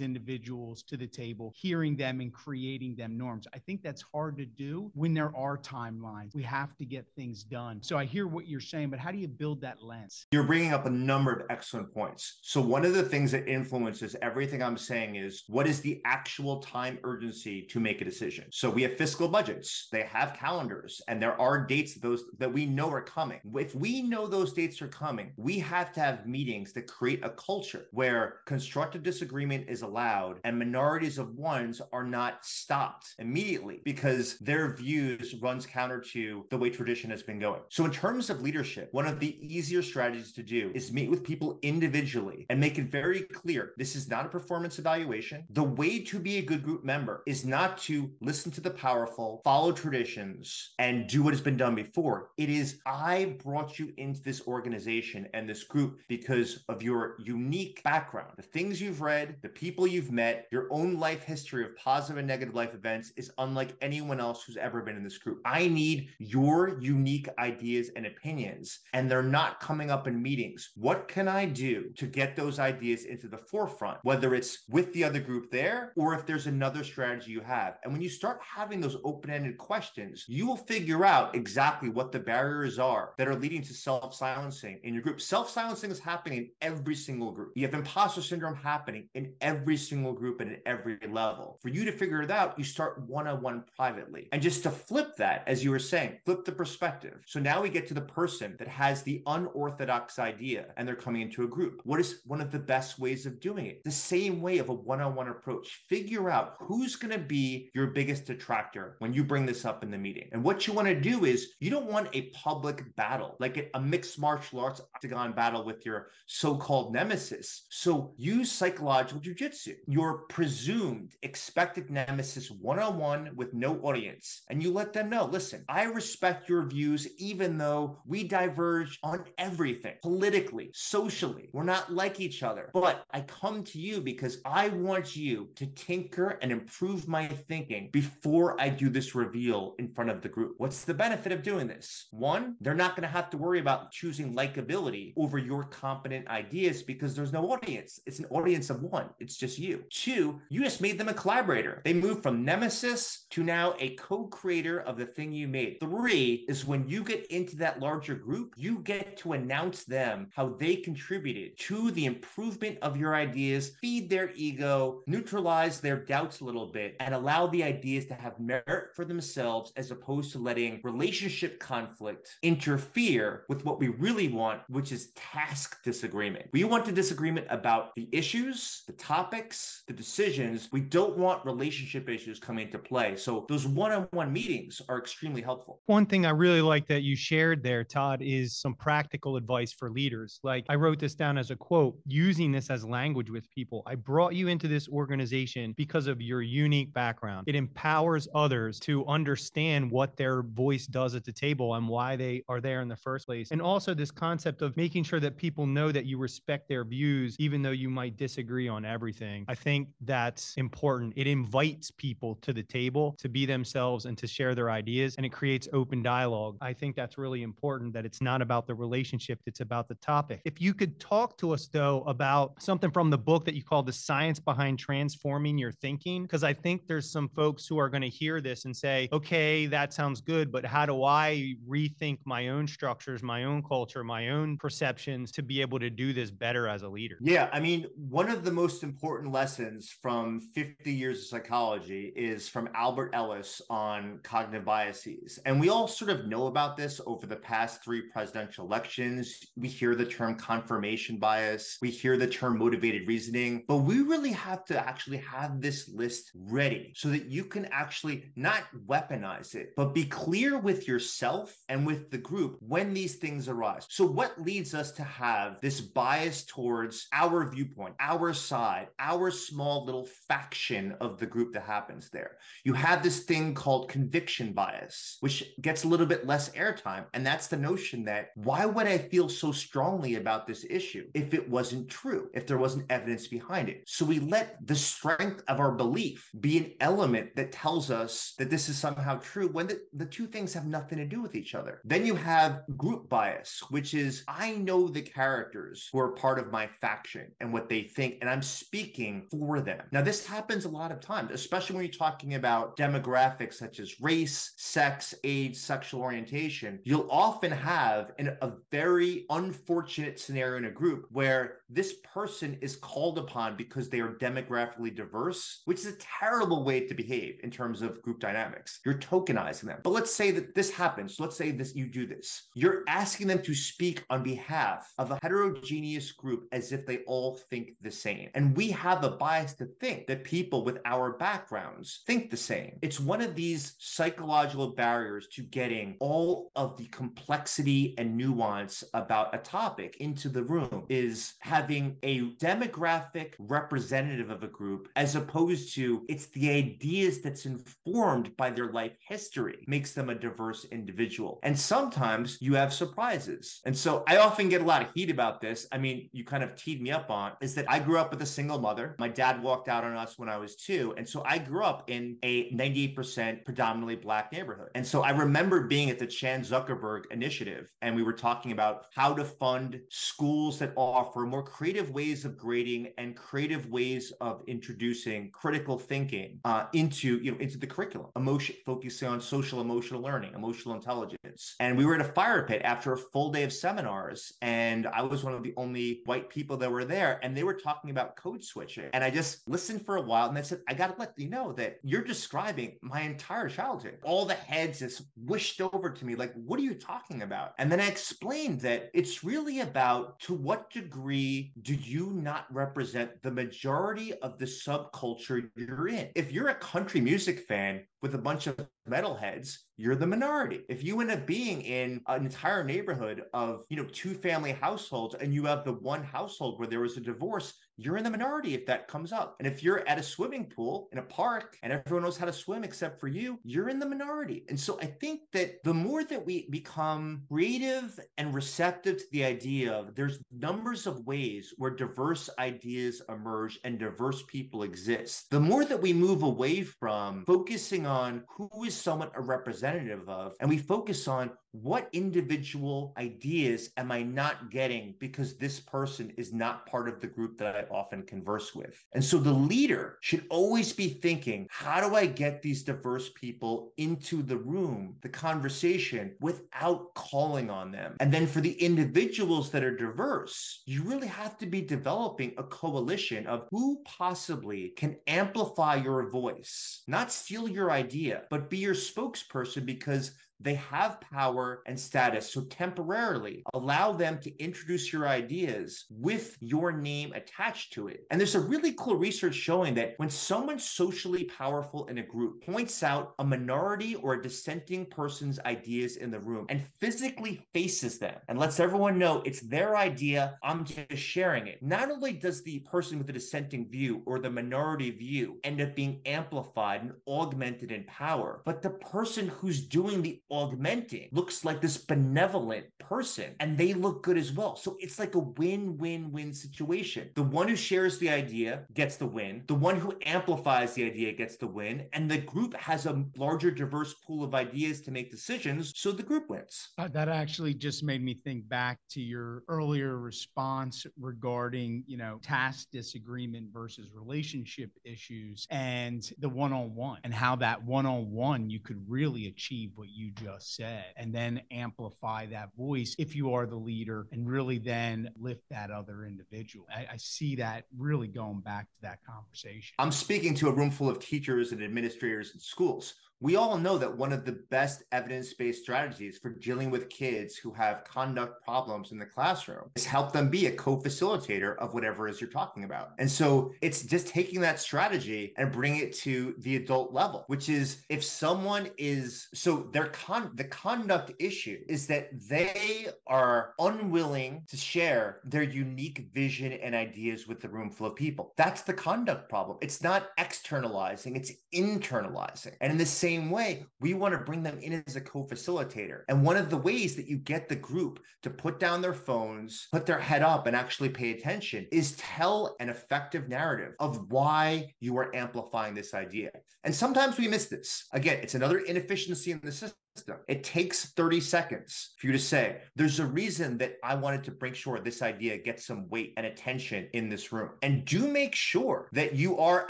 individuals 0.00 0.82
to 0.82 0.96
the 0.96 1.06
table 1.06 1.52
hearing 1.56 1.96
them 1.96 2.20
and 2.20 2.32
creating 2.32 2.94
them 2.96 3.18
norms? 3.18 3.46
I 3.54 3.58
think 3.58 3.82
that's 3.82 4.02
hard 4.02 4.36
to 4.38 4.46
do 4.46 4.90
when 4.94 5.12
there 5.12 5.36
are 5.36 5.58
timelines. 5.58 6.34
We 6.34 6.42
have 6.44 6.76
to 6.78 6.84
get 6.84 7.06
things 7.16 7.44
done. 7.44 7.82
So 7.82 7.98
i 7.98 8.04
hear 8.04 8.26
what 8.26 8.48
you're 8.48 8.60
saying 8.60 8.90
but 8.90 8.98
how 8.98 9.10
do 9.10 9.18
you 9.18 9.28
build 9.28 9.60
that 9.60 9.82
lens? 9.82 10.26
You're 10.32 10.44
bringing 10.44 10.72
up 10.72 10.86
a 10.86 10.90
number 10.90 11.32
of 11.32 11.42
excellent 11.50 11.92
points. 11.92 12.38
So 12.42 12.60
one 12.60 12.84
of 12.84 12.94
the 12.94 13.02
things 13.02 13.32
that 13.32 13.46
influences 13.46 14.16
everything 14.22 14.62
i'm 14.62 14.78
saying 14.78 15.16
is 15.16 15.44
what 15.48 15.66
is 15.66 15.80
the 15.80 16.00
actual 16.04 16.60
time 16.60 16.98
urgency 17.04 17.62
to 17.62 17.80
make 17.80 18.00
a 18.00 18.04
decision? 18.04 18.46
So 18.50 18.70
we 18.70 18.82
have 18.82 18.96
fiscal 18.96 19.28
budgets. 19.28 19.88
They 19.92 20.02
have 20.04 20.34
calendars 20.34 21.00
and 21.08 21.15
there 21.20 21.40
are 21.40 21.64
dates 21.64 21.94
those 21.94 22.24
that 22.38 22.52
we 22.52 22.66
know 22.66 22.90
are 22.90 23.02
coming. 23.02 23.40
If 23.54 23.74
we 23.74 24.02
know 24.02 24.26
those 24.26 24.52
dates 24.52 24.80
are 24.82 24.88
coming 24.88 25.32
we 25.36 25.58
have 25.58 25.92
to 25.92 26.00
have 26.00 26.26
meetings 26.26 26.72
that 26.72 26.86
create 26.86 27.24
a 27.24 27.30
culture 27.30 27.86
where 27.92 28.40
constructive 28.46 29.02
disagreement 29.02 29.66
is 29.68 29.82
allowed 29.82 30.40
and 30.44 30.58
minorities 30.58 31.18
of 31.18 31.34
ones 31.36 31.80
are 31.92 32.04
not 32.04 32.44
stopped 32.44 33.14
immediately 33.18 33.80
because 33.84 34.38
their 34.38 34.74
views 34.74 35.34
runs 35.40 35.66
counter 35.66 36.00
to 36.00 36.46
the 36.50 36.58
way 36.58 36.70
tradition 36.70 37.10
has 37.10 37.22
been 37.22 37.38
going. 37.38 37.60
So 37.68 37.84
in 37.84 37.90
terms 37.90 38.30
of 38.30 38.42
leadership 38.42 38.88
one 38.92 39.06
of 39.06 39.20
the 39.20 39.36
easier 39.40 39.82
strategies 39.82 40.32
to 40.32 40.42
do 40.42 40.70
is 40.74 40.92
meet 40.92 41.10
with 41.10 41.24
people 41.24 41.58
individually 41.62 42.46
and 42.50 42.60
make 42.60 42.78
it 42.78 42.90
very 42.90 43.20
clear 43.20 43.72
this 43.76 43.96
is 43.96 44.08
not 44.08 44.26
a 44.26 44.28
performance 44.28 44.78
evaluation. 44.78 45.44
The 45.50 45.62
way 45.62 46.00
to 46.00 46.18
be 46.18 46.38
a 46.38 46.42
good 46.42 46.62
group 46.62 46.84
member 46.84 47.22
is 47.26 47.44
not 47.44 47.78
to 47.78 48.10
listen 48.20 48.50
to 48.52 48.60
the 48.60 48.70
powerful 48.70 49.40
follow 49.44 49.72
traditions 49.72 50.74
and 50.78 51.05
do 51.06 51.22
what 51.22 51.32
has 51.32 51.40
been 51.40 51.56
done 51.56 51.74
before 51.74 52.30
it 52.36 52.48
is 52.48 52.80
i 52.86 53.36
brought 53.42 53.78
you 53.78 53.92
into 53.96 54.20
this 54.22 54.46
organization 54.46 55.28
and 55.34 55.48
this 55.48 55.64
group 55.64 56.00
because 56.08 56.64
of 56.68 56.82
your 56.82 57.16
unique 57.18 57.82
background, 57.82 58.32
the 58.36 58.42
things 58.42 58.80
you've 58.80 59.00
read, 59.00 59.36
the 59.42 59.48
people 59.48 59.86
you've 59.86 60.12
met, 60.12 60.46
your 60.50 60.68
own 60.70 60.98
life 60.98 61.22
history 61.22 61.64
of 61.64 61.76
positive 61.76 62.18
and 62.18 62.26
negative 62.26 62.54
life 62.54 62.74
events 62.74 63.12
is 63.16 63.30
unlike 63.38 63.76
anyone 63.80 64.20
else 64.20 64.42
who's 64.42 64.56
ever 64.56 64.82
been 64.82 64.96
in 64.96 65.04
this 65.04 65.18
group. 65.18 65.40
I 65.44 65.68
need 65.68 66.08
your 66.18 66.78
unique 66.80 67.28
ideas 67.38 67.90
and 67.96 68.06
opinions, 68.06 68.80
and 68.92 69.10
they're 69.10 69.22
not 69.22 69.60
coming 69.60 69.90
up 69.90 70.06
in 70.06 70.22
meetings. 70.22 70.70
What 70.74 71.08
can 71.08 71.28
I 71.28 71.46
do 71.46 71.90
to 71.96 72.06
get 72.06 72.36
those 72.36 72.58
ideas 72.58 73.04
into 73.04 73.28
the 73.28 73.38
forefront, 73.38 73.98
whether 74.02 74.34
it's 74.34 74.64
with 74.68 74.92
the 74.92 75.04
other 75.04 75.20
group 75.20 75.50
there 75.50 75.92
or 75.96 76.14
if 76.14 76.26
there's 76.26 76.46
another 76.46 76.84
strategy 76.84 77.32
you 77.32 77.40
have? 77.40 77.78
And 77.84 77.92
when 77.92 78.02
you 78.02 78.08
start 78.08 78.40
having 78.42 78.80
those 78.80 78.96
open 79.04 79.30
ended 79.30 79.58
questions, 79.58 80.24
you 80.28 80.46
will 80.46 80.56
figure 80.56 80.95
out 81.04 81.34
exactly 81.34 81.88
what 81.88 82.12
the 82.12 82.18
barriers 82.18 82.78
are 82.78 83.12
that 83.18 83.28
are 83.28 83.34
leading 83.34 83.62
to 83.62 83.74
self 83.74 84.14
silencing 84.14 84.80
in 84.82 84.94
your 84.94 85.02
group. 85.02 85.20
Self 85.20 85.50
silencing 85.50 85.90
is 85.90 85.98
happening 85.98 86.38
in 86.38 86.50
every 86.60 86.94
single 86.94 87.32
group. 87.32 87.52
You 87.54 87.66
have 87.66 87.74
imposter 87.74 88.22
syndrome 88.22 88.56
happening 88.56 89.08
in 89.14 89.32
every 89.40 89.76
single 89.76 90.12
group 90.12 90.40
and 90.40 90.52
at 90.52 90.62
every 90.66 90.98
level. 91.08 91.58
For 91.60 91.68
you 91.68 91.84
to 91.84 91.92
figure 91.92 92.22
it 92.22 92.30
out, 92.30 92.58
you 92.58 92.64
start 92.64 93.00
one 93.08 93.26
on 93.26 93.42
one 93.42 93.64
privately. 93.76 94.28
And 94.32 94.42
just 94.42 94.62
to 94.64 94.70
flip 94.70 95.16
that, 95.16 95.44
as 95.46 95.64
you 95.64 95.70
were 95.70 95.78
saying, 95.78 96.18
flip 96.24 96.44
the 96.44 96.52
perspective. 96.52 97.22
So 97.26 97.40
now 97.40 97.62
we 97.62 97.68
get 97.68 97.86
to 97.88 97.94
the 97.94 98.00
person 98.00 98.56
that 98.58 98.68
has 98.68 99.02
the 99.02 99.22
unorthodox 99.26 100.18
idea 100.18 100.66
and 100.76 100.86
they're 100.86 100.94
coming 100.94 101.22
into 101.22 101.44
a 101.44 101.48
group. 101.48 101.80
What 101.84 102.00
is 102.00 102.20
one 102.26 102.40
of 102.40 102.50
the 102.50 102.58
best 102.58 102.98
ways 102.98 103.26
of 103.26 103.40
doing 103.40 103.66
it? 103.66 103.84
The 103.84 103.90
same 103.90 104.40
way 104.40 104.58
of 104.58 104.68
a 104.68 104.74
one 104.74 105.00
on 105.00 105.14
one 105.14 105.28
approach. 105.28 105.84
Figure 105.88 106.30
out 106.30 106.56
who's 106.58 106.96
going 106.96 107.12
to 107.12 107.18
be 107.18 107.70
your 107.74 107.88
biggest 107.88 108.26
detractor 108.26 108.96
when 108.98 109.12
you 109.12 109.24
bring 109.24 109.46
this 109.46 109.64
up 109.64 109.82
in 109.82 109.90
the 109.90 109.98
meeting. 109.98 110.28
And 110.32 110.42
what 110.42 110.66
you 110.66 110.72
want 110.72 110.85
to 110.88 111.00
do 111.00 111.24
is 111.24 111.54
you 111.60 111.70
don't 111.70 111.90
want 111.90 112.08
a 112.12 112.30
public 112.30 112.94
battle, 112.96 113.36
like 113.40 113.70
a 113.74 113.80
mixed 113.80 114.18
martial 114.18 114.60
arts 114.60 114.80
octagon 114.94 115.32
battle 115.32 115.64
with 115.64 115.84
your 115.84 116.08
so 116.26 116.56
called 116.56 116.92
nemesis. 116.92 117.66
So 117.70 118.14
use 118.16 118.50
psychological 118.50 119.20
jujitsu, 119.20 119.74
your 119.86 120.22
presumed 120.28 121.14
expected 121.22 121.90
nemesis 121.90 122.50
one 122.50 122.78
on 122.78 122.98
one 122.98 123.30
with 123.34 123.54
no 123.54 123.78
audience. 123.80 124.42
And 124.50 124.62
you 124.62 124.72
let 124.72 124.92
them 124.92 125.10
know 125.10 125.24
listen, 125.24 125.64
I 125.68 125.84
respect 125.84 126.48
your 126.48 126.66
views, 126.66 127.08
even 127.18 127.58
though 127.58 127.98
we 128.06 128.24
diverge 128.24 128.98
on 129.02 129.24
everything 129.38 129.94
politically, 130.02 130.70
socially. 130.74 131.48
We're 131.52 131.64
not 131.64 131.92
like 131.92 132.20
each 132.20 132.42
other. 132.42 132.70
But 132.72 133.04
I 133.10 133.22
come 133.22 133.64
to 133.64 133.78
you 133.78 134.00
because 134.00 134.38
I 134.44 134.68
want 134.68 135.16
you 135.16 135.48
to 135.56 135.66
tinker 135.66 136.38
and 136.42 136.52
improve 136.52 137.08
my 137.08 137.28
thinking 137.28 137.90
before 137.92 138.60
I 138.60 138.68
do 138.68 138.88
this 138.88 139.14
reveal 139.14 139.74
in 139.78 139.88
front 139.88 140.10
of 140.10 140.22
the 140.22 140.28
group. 140.28 140.54
What's 140.58 140.75
the 140.84 140.94
benefit 140.94 141.32
of 141.32 141.42
doing 141.42 141.66
this? 141.66 142.06
One, 142.10 142.56
they're 142.60 142.74
not 142.74 142.96
going 142.96 143.02
to 143.02 143.08
have 143.08 143.30
to 143.30 143.38
worry 143.38 143.60
about 143.60 143.90
choosing 143.90 144.34
likability 144.34 145.12
over 145.16 145.38
your 145.38 145.64
competent 145.64 146.28
ideas 146.28 146.82
because 146.82 147.14
there's 147.14 147.32
no 147.32 147.52
audience. 147.52 148.00
It's 148.06 148.18
an 148.18 148.26
audience 148.30 148.70
of 148.70 148.82
one, 148.82 149.10
it's 149.18 149.36
just 149.36 149.58
you. 149.58 149.84
Two, 149.90 150.40
you 150.48 150.62
just 150.62 150.80
made 150.80 150.98
them 150.98 151.08
a 151.08 151.14
collaborator. 151.14 151.82
They 151.84 151.94
moved 151.94 152.22
from 152.22 152.44
nemesis 152.44 153.26
to 153.30 153.42
now 153.42 153.74
a 153.78 153.90
co 153.96 154.24
creator 154.24 154.80
of 154.80 154.96
the 154.96 155.06
thing 155.06 155.32
you 155.32 155.48
made. 155.48 155.78
Three 155.80 156.44
is 156.48 156.66
when 156.66 156.88
you 156.88 157.02
get 157.02 157.26
into 157.26 157.56
that 157.56 157.80
larger 157.80 158.14
group, 158.14 158.54
you 158.56 158.78
get 158.80 159.16
to 159.18 159.32
announce 159.32 159.84
them 159.84 160.28
how 160.34 160.50
they 160.50 160.76
contributed 160.76 161.58
to 161.58 161.90
the 161.92 162.06
improvement 162.06 162.78
of 162.82 162.96
your 162.96 163.14
ideas, 163.14 163.72
feed 163.80 164.08
their 164.08 164.30
ego, 164.34 165.02
neutralize 165.06 165.80
their 165.80 165.96
doubts 165.96 166.40
a 166.40 166.44
little 166.44 166.66
bit, 166.66 166.96
and 167.00 167.14
allow 167.14 167.46
the 167.46 167.62
ideas 167.62 168.06
to 168.06 168.14
have 168.14 168.38
merit 168.40 168.94
for 168.94 169.04
themselves 169.04 169.72
as 169.76 169.90
opposed 169.90 170.32
to 170.32 170.38
letting 170.38 170.65
relationship 170.82 171.58
conflict 171.58 172.36
interfere 172.42 173.44
with 173.48 173.64
what 173.64 173.78
we 173.80 173.88
really 173.88 174.28
want, 174.28 174.60
which 174.68 174.92
is 174.92 175.10
task 175.14 175.82
disagreement. 175.82 176.46
We 176.52 176.64
want 176.64 176.84
the 176.84 176.92
disagreement 176.92 177.46
about 177.50 177.94
the 177.94 178.08
issues, 178.12 178.82
the 178.86 178.92
topics, 178.94 179.82
the 179.86 179.92
decisions. 179.92 180.68
We 180.72 180.80
don't 180.80 181.16
want 181.16 181.44
relationship 181.44 182.08
issues 182.08 182.38
coming 182.38 182.66
into 182.66 182.78
play. 182.78 183.16
So 183.16 183.46
those 183.48 183.66
one 183.66 183.92
on 183.92 184.08
one 184.12 184.32
meetings 184.32 184.80
are 184.88 184.98
extremely 184.98 185.42
helpful. 185.42 185.80
One 185.86 186.06
thing 186.06 186.26
I 186.26 186.30
really 186.30 186.62
like 186.62 186.86
that 186.88 187.02
you 187.02 187.16
shared 187.16 187.62
there, 187.62 187.84
Todd, 187.84 188.20
is 188.22 188.56
some 188.56 188.74
practical 188.74 189.36
advice 189.36 189.72
for 189.72 189.90
leaders. 189.90 190.40
Like 190.42 190.66
I 190.68 190.74
wrote 190.74 190.98
this 190.98 191.14
down 191.14 191.38
as 191.38 191.50
a 191.50 191.56
quote, 191.56 191.96
using 192.06 192.52
this 192.52 192.70
as 192.70 192.84
language 192.84 193.30
with 193.30 193.50
people. 193.50 193.82
I 193.86 193.94
brought 193.94 194.34
you 194.34 194.48
into 194.48 194.68
this 194.68 194.88
organization 194.88 195.74
because 195.76 196.06
of 196.06 196.20
your 196.20 196.42
unique 196.42 196.92
background. 196.92 197.44
It 197.48 197.54
empowers 197.54 198.28
others 198.34 198.78
to 198.80 199.06
understand 199.06 199.90
what 199.90 200.16
their 200.16 200.42
voice 200.56 200.86
does 200.86 201.14
at 201.14 201.24
the 201.24 201.32
table 201.32 201.74
and 201.74 201.86
why 201.86 202.16
they 202.16 202.42
are 202.48 202.60
there 202.60 202.80
in 202.80 202.88
the 202.88 202.96
first 202.96 203.26
place. 203.26 203.50
And 203.50 203.60
also 203.60 203.94
this 203.94 204.10
concept 204.10 204.62
of 204.62 204.76
making 204.76 205.04
sure 205.04 205.20
that 205.20 205.36
people 205.36 205.66
know 205.66 205.92
that 205.92 206.06
you 206.06 206.18
respect 206.18 206.68
their 206.68 206.84
views, 206.84 207.36
even 207.38 207.62
though 207.62 207.70
you 207.70 207.90
might 207.90 208.16
disagree 208.16 208.68
on 208.68 208.84
everything. 208.84 209.44
I 209.48 209.54
think 209.54 209.88
that's 210.00 210.54
important. 210.56 211.12
It 211.16 211.26
invites 211.26 211.90
people 211.90 212.36
to 212.36 212.52
the 212.52 212.62
table 212.62 213.14
to 213.18 213.28
be 213.28 213.44
themselves 213.44 214.06
and 214.06 214.16
to 214.18 214.26
share 214.26 214.54
their 214.54 214.70
ideas, 214.70 215.14
and 215.16 215.26
it 215.26 215.32
creates 215.32 215.68
open 215.72 216.02
dialogue. 216.02 216.56
I 216.60 216.72
think 216.72 216.96
that's 216.96 217.18
really 217.18 217.42
important 217.42 217.92
that 217.92 218.06
it's 218.06 218.22
not 218.22 218.40
about 218.40 218.66
the 218.66 218.74
relationship, 218.74 219.40
it's 219.46 219.60
about 219.60 219.88
the 219.88 219.96
topic. 219.96 220.40
If 220.44 220.60
you 220.60 220.72
could 220.72 220.98
talk 220.98 221.36
to 221.38 221.52
us, 221.52 221.68
though, 221.68 222.02
about 222.06 222.62
something 222.62 222.90
from 222.90 223.10
the 223.10 223.18
book 223.18 223.44
that 223.44 223.54
you 223.54 223.62
call 223.62 223.82
The 223.82 223.92
Science 223.92 224.40
Behind 224.40 224.78
Transforming 224.78 225.58
Your 225.58 225.72
Thinking, 225.72 226.22
because 226.22 226.42
I 226.42 226.54
think 226.54 226.86
there's 226.86 227.10
some 227.10 227.28
folks 227.28 227.66
who 227.66 227.78
are 227.78 227.88
going 227.88 228.02
to 228.02 228.08
hear 228.08 228.40
this 228.40 228.64
and 228.64 228.74
say, 228.74 229.08
okay, 229.12 229.66
that 229.66 229.92
sounds 229.92 230.20
good, 230.20 230.45
but 230.46 230.64
how 230.64 230.86
do 230.86 231.04
I 231.04 231.54
rethink 231.68 232.18
my 232.24 232.48
own 232.48 232.66
structures, 232.66 233.22
my 233.22 233.44
own 233.44 233.62
culture, 233.62 234.04
my 234.04 234.30
own 234.30 234.56
perceptions 234.56 235.30
to 235.32 235.42
be 235.42 235.60
able 235.60 235.78
to 235.78 235.90
do 235.90 236.12
this 236.12 236.30
better 236.30 236.68
as 236.68 236.82
a 236.82 236.88
leader? 236.88 237.18
Yeah. 237.20 237.48
I 237.52 237.60
mean, 237.60 237.86
one 237.96 238.28
of 238.30 238.44
the 238.44 238.52
most 238.52 238.82
important 238.82 239.32
lessons 239.32 239.94
from 240.02 240.40
50 240.54 240.92
years 240.92 241.20
of 241.20 241.26
psychology 241.26 242.12
is 242.16 242.48
from 242.48 242.68
Albert 242.74 243.10
Ellis 243.12 243.60
on 243.70 244.20
cognitive 244.22 244.64
biases. 244.64 245.38
And 245.44 245.60
we 245.60 245.68
all 245.68 245.88
sort 245.88 246.10
of 246.10 246.26
know 246.26 246.46
about 246.46 246.76
this 246.76 247.00
over 247.06 247.26
the 247.26 247.36
past 247.36 247.82
three 247.82 248.02
presidential 248.02 248.64
elections. 248.64 249.44
We 249.56 249.68
hear 249.68 249.94
the 249.94 250.06
term 250.06 250.34
confirmation 250.36 251.16
bias, 251.18 251.78
we 251.80 251.90
hear 251.90 252.16
the 252.16 252.26
term 252.26 252.58
motivated 252.58 253.06
reasoning, 253.06 253.64
but 253.68 253.78
we 253.78 254.00
really 254.00 254.32
have 254.32 254.64
to 254.66 254.78
actually 254.78 255.18
have 255.18 255.60
this 255.60 255.88
list 255.88 256.30
ready 256.34 256.92
so 256.94 257.08
that 257.08 257.26
you 257.26 257.44
can 257.44 257.66
actually 257.66 258.30
not 258.36 258.64
weaponize 258.86 259.54
it, 259.54 259.74
but 259.76 259.94
be 259.94 260.04
clear 260.04 260.25
with 260.26 260.88
yourself 260.88 261.56
and 261.68 261.86
with 261.86 262.10
the 262.10 262.18
group 262.18 262.58
when 262.60 262.92
these 262.92 263.16
things 263.16 263.48
arise. 263.48 263.86
So, 263.88 264.04
what 264.04 264.40
leads 264.40 264.74
us 264.74 264.92
to 264.92 265.02
have 265.02 265.60
this 265.60 265.80
bias 265.80 266.44
towards 266.44 267.06
our 267.12 267.48
viewpoint, 267.48 267.94
our 268.00 268.32
side, 268.32 268.88
our 268.98 269.30
small 269.30 269.84
little 269.84 270.08
faction 270.28 270.96
of 271.00 271.18
the 271.18 271.26
group 271.26 271.52
that 271.54 271.62
happens 271.62 272.10
there? 272.10 272.38
You 272.64 272.72
have 272.72 273.02
this 273.02 273.20
thing 273.20 273.54
called 273.54 273.88
conviction 273.88 274.52
bias, 274.52 275.18
which 275.20 275.44
gets 275.60 275.84
a 275.84 275.88
little 275.88 276.06
bit 276.06 276.26
less 276.26 276.50
airtime. 276.50 277.06
And 277.14 277.24
that's 277.24 277.46
the 277.46 277.56
notion 277.56 278.04
that 278.04 278.28
why 278.34 278.66
would 278.66 278.86
I 278.86 278.98
feel 278.98 279.28
so 279.28 279.52
strongly 279.52 280.16
about 280.16 280.46
this 280.46 280.66
issue 280.68 281.06
if 281.14 281.34
it 281.34 281.48
wasn't 281.48 281.88
true, 281.88 282.28
if 282.34 282.46
there 282.46 282.58
wasn't 282.58 282.90
evidence 282.90 283.28
behind 283.28 283.68
it? 283.68 283.84
So, 283.86 284.04
we 284.04 284.18
let 284.18 284.56
the 284.66 284.76
strength 284.76 285.42
of 285.48 285.60
our 285.60 285.72
belief 285.72 286.28
be 286.40 286.58
an 286.58 286.72
element 286.80 287.36
that 287.36 287.52
tells 287.52 287.90
us 287.90 288.34
that 288.38 288.50
this 288.50 288.68
is 288.68 288.78
somehow 288.78 289.18
true 289.18 289.48
when 289.48 289.66
the, 289.66 289.80
the 289.92 290.06
two 290.16 290.26
things 290.26 290.54
have 290.54 290.66
nothing 290.66 290.96
to 290.96 291.04
do 291.04 291.20
with 291.20 291.34
each 291.34 291.54
other. 291.54 291.82
Then 291.84 292.06
you 292.06 292.14
have 292.14 292.62
group 292.78 293.06
bias, 293.10 293.62
which 293.68 293.92
is 293.92 294.24
I 294.26 294.52
know 294.52 294.88
the 294.88 295.02
characters 295.02 295.90
who 295.92 295.98
are 295.98 296.12
part 296.12 296.38
of 296.38 296.50
my 296.50 296.70
faction 296.80 297.32
and 297.40 297.52
what 297.52 297.68
they 297.68 297.82
think, 297.82 298.16
and 298.22 298.30
I'm 298.30 298.40
speaking 298.40 299.26
for 299.30 299.60
them. 299.60 299.82
Now, 299.92 300.00
this 300.00 300.26
happens 300.26 300.64
a 300.64 300.70
lot 300.70 300.90
of 300.90 301.00
times, 301.00 301.32
especially 301.32 301.76
when 301.76 301.84
you're 301.84 301.92
talking 301.92 302.34
about 302.34 302.78
demographics 302.78 303.54
such 303.54 303.78
as 303.78 304.00
race, 304.00 304.54
sex, 304.56 305.14
age, 305.22 305.54
sexual 305.56 306.00
orientation. 306.00 306.80
You'll 306.84 307.10
often 307.10 307.50
have 307.50 308.12
an, 308.18 308.38
a 308.40 308.52
very 308.72 309.26
unfortunate 309.28 310.18
scenario 310.18 310.56
in 310.56 310.64
a 310.64 310.70
group 310.70 311.08
where 311.10 311.58
this 311.68 311.96
person 312.14 312.56
is 312.62 312.76
called 312.76 313.18
upon 313.18 313.54
because 313.56 313.90
they 313.90 314.00
are 314.00 314.14
demographically 314.14 314.96
diverse, 314.96 315.60
which 315.66 315.80
is 315.80 315.86
a 315.86 315.98
terrible 315.98 316.64
way 316.64 316.86
to 316.86 316.94
behave 316.94 317.38
in 317.42 317.50
terms 317.50 317.82
of 317.82 318.00
group 318.00 318.18
dynamics. 318.18 318.80
You're 318.82 318.94
tokenizing 318.94 319.64
them. 319.64 319.80
But 319.82 320.05
let's 320.06 320.14
say 320.14 320.30
that 320.30 320.54
this 320.54 320.70
happens. 320.70 321.18
Let's 321.18 321.34
say 321.34 321.50
this 321.50 321.74
you 321.74 321.86
do 321.88 322.06
this. 322.06 322.46
You're 322.54 322.84
asking 322.86 323.26
them 323.26 323.42
to 323.42 323.56
speak 323.56 324.04
on 324.08 324.22
behalf 324.22 324.88
of 324.98 325.10
a 325.10 325.18
heterogeneous 325.20 326.12
group 326.12 326.46
as 326.52 326.70
if 326.70 326.86
they 326.86 326.98
all 327.08 327.40
think 327.50 327.70
the 327.80 327.90
same. 327.90 328.28
And 328.34 328.56
we 328.56 328.70
have 328.70 329.02
a 329.02 329.10
bias 329.10 329.54
to 329.54 329.66
think 329.80 330.06
that 330.06 330.22
people 330.22 330.62
with 330.62 330.78
our 330.84 331.14
backgrounds 331.14 332.04
think 332.06 332.30
the 332.30 332.36
same. 332.36 332.78
It's 332.82 333.00
one 333.00 333.20
of 333.20 333.34
these 333.34 333.74
psychological 333.80 334.76
barriers 334.76 335.26
to 335.32 335.42
getting 335.42 335.96
all 335.98 336.52
of 336.54 336.76
the 336.76 336.86
complexity 336.86 337.96
and 337.98 338.16
nuance 338.16 338.84
about 338.94 339.34
a 339.34 339.38
topic 339.38 339.96
into 339.98 340.28
the 340.28 340.44
room 340.44 340.86
is 340.88 341.34
having 341.40 341.96
a 342.04 342.30
demographic 342.36 343.32
representative 343.40 344.30
of 344.30 344.44
a 344.44 344.46
group 344.46 344.88
as 344.94 345.16
opposed 345.16 345.74
to 345.74 346.04
it's 346.08 346.26
the 346.26 346.48
ideas 346.48 347.22
that's 347.22 347.44
informed 347.44 348.36
by 348.36 348.50
their 348.50 348.70
life 348.70 348.92
history 349.00 349.64
makes 349.66 349.95
them 349.96 350.10
a 350.10 350.14
diverse 350.14 350.64
individual. 350.66 351.40
And 351.42 351.58
sometimes 351.58 352.38
you 352.40 352.54
have 352.54 352.72
surprises. 352.72 353.60
And 353.64 353.76
so 353.76 354.04
I 354.06 354.18
often 354.18 354.48
get 354.48 354.62
a 354.62 354.64
lot 354.64 354.82
of 354.82 354.88
heat 354.94 355.10
about 355.10 355.40
this. 355.40 355.66
I 355.72 355.78
mean, 355.78 356.08
you 356.12 356.24
kind 356.24 356.44
of 356.44 356.54
teed 356.54 356.80
me 356.80 356.92
up 356.92 357.10
on 357.10 357.32
is 357.40 357.56
that 357.56 357.68
I 357.68 357.80
grew 357.80 357.98
up 357.98 358.12
with 358.12 358.22
a 358.22 358.26
single 358.26 358.60
mother. 358.60 358.94
My 359.00 359.08
dad 359.08 359.42
walked 359.42 359.68
out 359.68 359.82
on 359.82 359.96
us 359.96 360.16
when 360.16 360.28
I 360.28 360.36
was 360.36 360.54
two. 360.54 360.94
And 360.96 361.08
so 361.08 361.24
I 361.26 361.38
grew 361.38 361.64
up 361.64 361.90
in 361.90 362.18
a 362.22 362.48
98% 362.52 363.44
predominantly 363.44 363.96
black 363.96 364.30
neighborhood. 364.30 364.68
And 364.76 364.86
so 364.86 365.02
I 365.02 365.10
remember 365.10 365.66
being 365.66 365.90
at 365.90 365.98
the 365.98 366.06
Chan 366.06 366.42
Zuckerberg 366.42 367.02
initiative 367.10 367.74
and 367.82 367.96
we 367.96 368.02
were 368.02 368.12
talking 368.12 368.52
about 368.52 368.86
how 368.94 369.14
to 369.14 369.24
fund 369.24 369.80
schools 369.90 370.58
that 370.58 370.72
offer 370.76 371.20
more 371.20 371.42
creative 371.42 371.90
ways 371.90 372.24
of 372.24 372.36
grading 372.36 372.88
and 372.98 373.16
creative 373.16 373.66
ways 373.70 374.12
of 374.20 374.42
introducing 374.46 375.30
critical 375.30 375.78
thinking 375.78 376.38
uh, 376.44 376.66
into 376.72 377.18
you 377.18 377.32
know 377.32 377.38
into 377.38 377.58
the 377.58 377.66
curriculum 377.66 378.10
emotion 378.16 378.54
focusing 378.64 379.08
on 379.08 379.20
social 379.20 379.60
emotional 379.60 379.85
learning 379.94 380.34
emotional 380.34 380.74
intelligence. 380.74 381.54
And 381.60 381.76
we 381.76 381.84
were 381.84 381.94
at 381.94 382.00
a 382.00 382.12
fire 382.12 382.42
pit 382.42 382.62
after 382.64 382.92
a 382.92 382.98
full 382.98 383.30
day 383.30 383.42
of 383.42 383.52
seminars 383.52 384.32
and 384.42 384.86
i 384.86 385.02
was 385.02 385.24
one 385.24 385.34
of 385.34 385.42
the 385.42 385.54
only 385.56 386.02
white 386.04 386.28
people 386.30 386.56
that 386.56 386.70
were 386.70 386.84
there 386.84 387.18
and 387.22 387.36
they 387.36 387.44
were 387.44 387.54
talking 387.54 387.90
about 387.90 388.16
code 388.16 388.42
switching. 388.42 388.90
And 388.92 389.02
i 389.02 389.10
just 389.10 389.48
listened 389.48 389.84
for 389.84 389.96
a 389.96 390.02
while 390.02 390.28
and 390.28 390.38
i 390.38 390.42
said 390.42 390.60
i 390.68 390.74
got 390.74 390.94
to 390.94 390.98
let 390.98 391.12
you 391.16 391.28
know 391.28 391.52
that 391.52 391.78
you're 391.82 392.04
describing 392.04 392.76
my 392.82 393.02
entire 393.02 393.48
childhood. 393.48 393.98
All 394.02 394.24
the 394.24 394.34
heads 394.34 394.80
just 394.80 395.02
wished 395.16 395.60
over 395.60 395.90
to 395.90 396.04
me 396.04 396.14
like 396.14 396.32
what 396.34 396.58
are 396.58 396.64
you 396.64 396.74
talking 396.74 397.22
about? 397.22 397.54
And 397.58 397.70
then 397.70 397.80
i 397.80 397.86
explained 397.86 398.60
that 398.60 398.90
it's 398.94 399.24
really 399.24 399.60
about 399.60 400.18
to 400.20 400.34
what 400.34 400.70
degree 400.70 401.52
do 401.62 401.74
you 401.74 402.10
not 402.12 402.46
represent 402.52 403.22
the 403.22 403.30
majority 403.30 404.14
of 404.14 404.38
the 404.38 404.44
subculture 404.44 405.50
you're 405.56 405.88
in. 405.88 406.08
If 406.14 406.32
you're 406.32 406.48
a 406.48 406.54
country 406.54 407.00
music 407.00 407.46
fan 407.46 407.84
with 408.02 408.14
a 408.14 408.18
bunch 408.18 408.46
of 408.46 408.56
metalheads, 408.88 409.56
you're 409.76 409.96
the 409.96 410.06
minority. 410.06 410.60
If 410.68 410.84
you 410.84 411.00
end 411.00 411.10
up 411.10 411.26
being 411.26 411.62
in 411.62 412.00
an 412.06 412.24
entire 412.24 412.62
neighborhood 412.62 413.24
of, 413.32 413.64
you 413.68 413.76
know, 413.76 413.88
two 413.92 414.14
family 414.14 414.52
households 414.52 415.14
and 415.14 415.32
you 415.32 415.44
have 415.46 415.64
the 415.64 415.72
one 415.72 416.04
household 416.04 416.58
where 416.58 416.68
there 416.68 416.80
was 416.80 416.96
a 416.96 417.00
divorce, 417.00 417.54
you're 417.76 417.96
in 417.96 418.04
the 418.04 418.10
minority 418.10 418.54
if 418.54 418.66
that 418.66 418.88
comes 418.88 419.12
up. 419.12 419.36
And 419.38 419.46
if 419.46 419.62
you're 419.62 419.86
at 419.88 419.98
a 419.98 420.02
swimming 420.02 420.46
pool 420.46 420.88
in 420.92 420.98
a 420.98 421.02
park 421.02 421.56
and 421.62 421.72
everyone 421.72 422.04
knows 422.04 422.16
how 422.16 422.26
to 422.26 422.32
swim 422.32 422.64
except 422.64 422.98
for 423.00 423.08
you, 423.08 423.38
you're 423.44 423.68
in 423.68 423.78
the 423.78 423.86
minority. 423.86 424.44
And 424.48 424.58
so 424.58 424.78
I 424.80 424.86
think 424.86 425.20
that 425.32 425.62
the 425.64 425.74
more 425.74 426.04
that 426.04 426.24
we 426.24 426.48
become 426.50 427.22
creative 427.28 427.98
and 428.18 428.34
receptive 428.34 428.98
to 428.98 429.04
the 429.12 429.24
idea 429.24 429.72
of 429.72 429.94
there's 429.94 430.18
numbers 430.32 430.86
of 430.86 431.06
ways 431.06 431.52
where 431.56 431.70
diverse 431.70 432.30
ideas 432.38 433.02
emerge 433.08 433.58
and 433.64 433.78
diverse 433.78 434.22
people 434.26 434.62
exist, 434.62 435.26
the 435.30 435.40
more 435.40 435.64
that 435.64 435.80
we 435.80 435.92
move 435.92 436.22
away 436.22 436.62
from 436.62 437.24
focusing 437.26 437.86
on 437.86 438.22
who 438.28 438.64
is 438.64 438.74
someone 438.74 439.10
a 439.14 439.20
representative 439.20 440.08
of 440.08 440.34
and 440.40 440.48
we 440.48 440.58
focus 440.58 441.08
on 441.08 441.30
what 441.62 441.88
individual 441.92 442.92
ideas 442.98 443.70
am 443.76 443.90
I 443.90 444.02
not 444.02 444.50
getting 444.50 444.94
because 444.98 445.36
this 445.36 445.58
person 445.58 446.12
is 446.16 446.32
not 446.32 446.66
part 446.66 446.88
of 446.88 447.00
the 447.00 447.06
group 447.06 447.38
that 447.38 447.56
I 447.56 447.65
often 447.70 448.02
converse 448.02 448.54
with? 448.54 448.82
And 448.94 449.04
so 449.04 449.18
the 449.18 449.32
leader 449.32 449.98
should 450.00 450.24
always 450.30 450.72
be 450.72 450.88
thinking, 450.88 451.46
how 451.50 451.86
do 451.86 451.94
I 451.94 452.06
get 452.06 452.42
these 452.42 452.62
diverse 452.62 453.10
people 453.10 453.72
into 453.76 454.22
the 454.22 454.36
room, 454.36 454.96
the 455.02 455.08
conversation, 455.08 456.14
without 456.20 456.94
calling 456.94 457.50
on 457.50 457.70
them? 457.70 457.96
And 458.00 458.12
then 458.12 458.26
for 458.26 458.40
the 458.40 458.52
individuals 458.52 459.50
that 459.50 459.64
are 459.64 459.76
diverse, 459.76 460.62
you 460.66 460.82
really 460.82 461.06
have 461.06 461.36
to 461.38 461.46
be 461.46 461.60
developing 461.60 462.34
a 462.38 462.44
coalition 462.44 463.26
of 463.26 463.46
who 463.50 463.82
possibly 463.84 464.70
can 464.76 464.96
amplify 465.06 465.76
your 465.76 466.10
voice, 466.10 466.82
not 466.86 467.12
steal 467.12 467.48
your 467.48 467.70
idea, 467.70 468.22
but 468.30 468.50
be 468.50 468.58
your 468.58 468.74
spokesperson 468.74 469.64
because 469.66 470.12
they 470.40 470.54
have 470.54 471.00
power 471.00 471.62
and 471.66 471.78
status. 471.78 472.32
So 472.32 472.42
temporarily 472.42 473.42
allow 473.54 473.92
them 473.92 474.18
to 474.20 474.42
introduce 474.42 474.92
your 474.92 475.08
ideas 475.08 475.86
with 475.90 476.36
your 476.40 476.72
name 476.72 477.12
attached 477.14 477.72
to 477.74 477.88
it. 477.88 478.06
And 478.10 478.20
there's 478.20 478.34
a 478.34 478.40
really 478.40 478.74
cool 478.78 478.96
research 478.96 479.34
showing 479.34 479.74
that 479.74 479.94
when 479.96 480.10
someone 480.10 480.58
socially 480.58 481.24
powerful 481.24 481.86
in 481.86 481.98
a 481.98 482.02
group 482.02 482.44
points 482.44 482.82
out 482.82 483.14
a 483.18 483.24
minority 483.24 483.94
or 483.96 484.14
a 484.14 484.22
dissenting 484.22 484.86
person's 484.86 485.38
ideas 485.40 485.96
in 485.96 486.10
the 486.10 486.20
room 486.20 486.46
and 486.48 486.66
physically 486.80 487.46
faces 487.52 487.98
them 487.98 488.16
and 488.28 488.38
lets 488.38 488.60
everyone 488.60 488.98
know 488.98 489.22
it's 489.24 489.40
their 489.40 489.76
idea, 489.76 490.36
I'm 490.42 490.64
just 490.64 491.02
sharing 491.02 491.46
it. 491.46 491.62
Not 491.62 491.90
only 491.90 492.12
does 492.12 492.42
the 492.42 492.60
person 492.60 492.98
with 492.98 493.06
the 493.06 493.12
dissenting 493.12 493.70
view 493.70 494.02
or 494.06 494.18
the 494.18 494.30
minority 494.30 494.90
view 494.90 495.38
end 495.44 495.60
up 495.60 495.74
being 495.74 496.00
amplified 496.06 496.82
and 496.82 496.92
augmented 497.08 497.72
in 497.72 497.84
power, 497.84 498.42
but 498.44 498.62
the 498.62 498.70
person 498.70 499.28
who's 499.28 499.66
doing 499.66 500.02
the 500.02 500.20
augmenting 500.30 501.08
looks 501.12 501.44
like 501.44 501.60
this 501.60 501.76
benevolent 501.76 502.66
person 502.78 503.34
and 503.40 503.56
they 503.56 503.74
look 503.74 504.02
good 504.02 504.18
as 504.18 504.32
well. 504.32 504.56
So 504.56 504.76
it's 504.80 504.98
like 504.98 505.14
a 505.14 505.20
win 505.20 505.76
win 505.78 506.12
win 506.12 506.32
situation. 506.32 507.10
The 507.14 507.22
one 507.22 507.48
who 507.48 507.56
shares 507.56 507.98
the 507.98 508.10
idea 508.10 508.64
gets 508.74 508.96
the 508.96 509.06
win, 509.06 509.42
the 509.46 509.54
one 509.54 509.76
who 509.76 509.94
amplifies 510.04 510.74
the 510.74 510.84
idea 510.84 511.12
gets 511.12 511.36
the 511.36 511.46
win, 511.46 511.86
and 511.92 512.10
the 512.10 512.18
group 512.18 512.54
has 512.54 512.86
a 512.86 513.04
larger, 513.16 513.50
diverse 513.50 513.94
pool 513.94 514.24
of 514.24 514.34
ideas 514.34 514.80
to 514.82 514.90
make 514.90 515.10
decisions. 515.10 515.72
So 515.76 515.92
the 515.92 516.02
group 516.02 516.28
wins. 516.28 516.70
Uh, 516.78 516.88
that 516.88 517.08
actually 517.08 517.54
just 517.54 517.82
made 517.82 518.02
me 518.02 518.14
think 518.14 518.48
back 518.48 518.78
to 518.90 519.00
your 519.00 519.42
earlier 519.48 519.98
response 519.98 520.86
regarding, 520.98 521.84
you 521.86 521.96
know, 521.96 522.18
task 522.22 522.68
disagreement 522.72 523.48
versus 523.52 523.90
relationship 523.94 524.70
issues 524.84 525.46
and 525.50 526.10
the 526.18 526.28
one 526.28 526.52
on 526.52 526.74
one, 526.74 527.00
and 527.04 527.14
how 527.14 527.36
that 527.36 527.62
one 527.62 527.86
on 527.86 528.10
one 528.10 528.50
you 528.50 528.60
could 528.60 528.82
really 528.88 529.26
achieve 529.26 529.72
what 529.74 529.88
you 529.88 530.10
just 530.16 530.56
said 530.56 530.84
and 530.96 531.14
then 531.14 531.40
amplify 531.50 532.26
that 532.26 532.50
voice 532.56 532.94
if 532.98 533.14
you 533.14 533.32
are 533.32 533.46
the 533.46 533.56
leader 533.56 534.06
and 534.12 534.28
really 534.28 534.58
then 534.58 535.10
lift 535.16 535.42
that 535.50 535.70
other 535.70 536.04
individual. 536.04 536.66
I, 536.74 536.86
I 536.92 536.96
see 536.96 537.36
that 537.36 537.64
really 537.76 538.08
going 538.08 538.40
back 538.40 538.64
to 538.64 538.82
that 538.82 538.98
conversation. 539.04 539.74
I'm 539.78 539.92
speaking 539.92 540.34
to 540.36 540.48
a 540.48 540.52
room 540.52 540.70
full 540.70 540.88
of 540.88 540.98
teachers 540.98 541.52
and 541.52 541.62
administrators 541.62 542.32
in 542.34 542.40
schools 542.40 542.94
we 543.20 543.36
all 543.36 543.56
know 543.56 543.78
that 543.78 543.96
one 543.96 544.12
of 544.12 544.24
the 544.24 544.38
best 544.50 544.82
evidence 544.92 545.32
based 545.34 545.62
strategies 545.62 546.18
for 546.18 546.30
dealing 546.30 546.70
with 546.70 546.90
kids 546.90 547.36
who 547.36 547.52
have 547.52 547.84
conduct 547.84 548.44
problems 548.44 548.92
in 548.92 548.98
the 548.98 549.06
classroom 549.06 549.70
is 549.74 549.86
help 549.86 550.12
them 550.12 550.28
be 550.28 550.46
a 550.46 550.52
co 550.52 550.76
facilitator 550.76 551.56
of 551.56 551.72
whatever 551.72 552.06
it 552.06 552.10
is 552.12 552.20
you're 552.20 552.28
talking 552.28 552.64
about. 552.64 552.90
And 552.98 553.10
so 553.10 553.52
it's 553.62 553.82
just 553.82 554.08
taking 554.08 554.40
that 554.42 554.60
strategy 554.60 555.32
and 555.38 555.50
bring 555.50 555.76
it 555.76 555.94
to 555.98 556.34
the 556.38 556.56
adult 556.56 556.92
level, 556.92 557.24
which 557.28 557.48
is 557.48 557.82
if 557.88 558.04
someone 558.04 558.68
is 558.76 559.28
so 559.32 559.68
their 559.72 559.86
con 559.86 560.32
the 560.34 560.44
conduct 560.44 561.12
issue 561.18 561.60
is 561.68 561.86
that 561.86 562.10
they 562.28 562.88
are 563.06 563.54
unwilling 563.58 564.44
to 564.48 564.56
share 564.56 565.20
their 565.24 565.42
unique 565.42 566.08
vision 566.12 566.52
and 566.52 566.74
ideas 566.74 567.26
with 567.26 567.40
the 567.40 567.48
room 567.48 567.70
full 567.70 567.86
of 567.86 567.96
people. 567.96 568.34
That's 568.36 568.62
the 568.62 568.74
conduct 568.74 569.30
problem. 569.30 569.56
It's 569.62 569.82
not 569.82 570.10
externalizing, 570.18 571.16
it's 571.16 571.32
internalizing. 571.54 572.54
And 572.60 572.72
in 572.72 572.78
the 572.78 572.84
same 572.84 573.05
same 573.06 573.30
way, 573.30 573.64
we 573.80 573.94
want 573.94 574.12
to 574.14 574.18
bring 574.18 574.42
them 574.42 574.58
in 574.58 574.82
as 574.86 574.96
a 574.96 575.00
co 575.00 575.24
facilitator. 575.24 576.00
And 576.08 576.24
one 576.24 576.36
of 576.36 576.50
the 576.50 576.56
ways 576.56 576.96
that 576.96 577.06
you 577.06 577.18
get 577.18 577.48
the 577.48 577.56
group 577.56 578.00
to 578.22 578.30
put 578.30 578.58
down 578.58 578.82
their 578.82 578.94
phones, 578.94 579.68
put 579.72 579.86
their 579.86 580.00
head 580.00 580.22
up, 580.22 580.46
and 580.46 580.56
actually 580.56 580.88
pay 580.88 581.10
attention 581.10 581.66
is 581.70 581.96
tell 581.96 582.56
an 582.60 582.68
effective 582.68 583.28
narrative 583.28 583.74
of 583.78 584.10
why 584.10 584.72
you 584.80 584.96
are 584.96 585.14
amplifying 585.14 585.74
this 585.74 585.94
idea. 585.94 586.30
And 586.64 586.74
sometimes 586.74 587.16
we 587.18 587.28
miss 587.28 587.46
this. 587.46 587.84
Again, 587.92 588.18
it's 588.22 588.34
another 588.34 588.58
inefficiency 588.58 589.30
in 589.30 589.40
the 589.42 589.52
system 589.52 589.66
system. 589.66 589.85
It 590.28 590.44
takes 590.44 590.86
30 590.92 591.20
seconds 591.20 591.90
for 591.98 592.06
you 592.06 592.12
to 592.12 592.18
say, 592.18 592.58
there's 592.74 593.00
a 593.00 593.06
reason 593.06 593.58
that 593.58 593.76
I 593.82 593.94
wanted 593.94 594.24
to 594.24 594.36
make 594.40 594.54
sure 594.54 594.78
this 594.78 595.02
idea 595.02 595.38
gets 595.38 595.66
some 595.66 595.88
weight 595.88 596.14
and 596.16 596.26
attention 596.26 596.88
in 596.92 597.08
this 597.08 597.32
room. 597.32 597.50
And 597.62 597.84
do 597.84 598.06
make 598.06 598.34
sure 598.34 598.88
that 598.92 599.14
you 599.14 599.38
are 599.38 599.66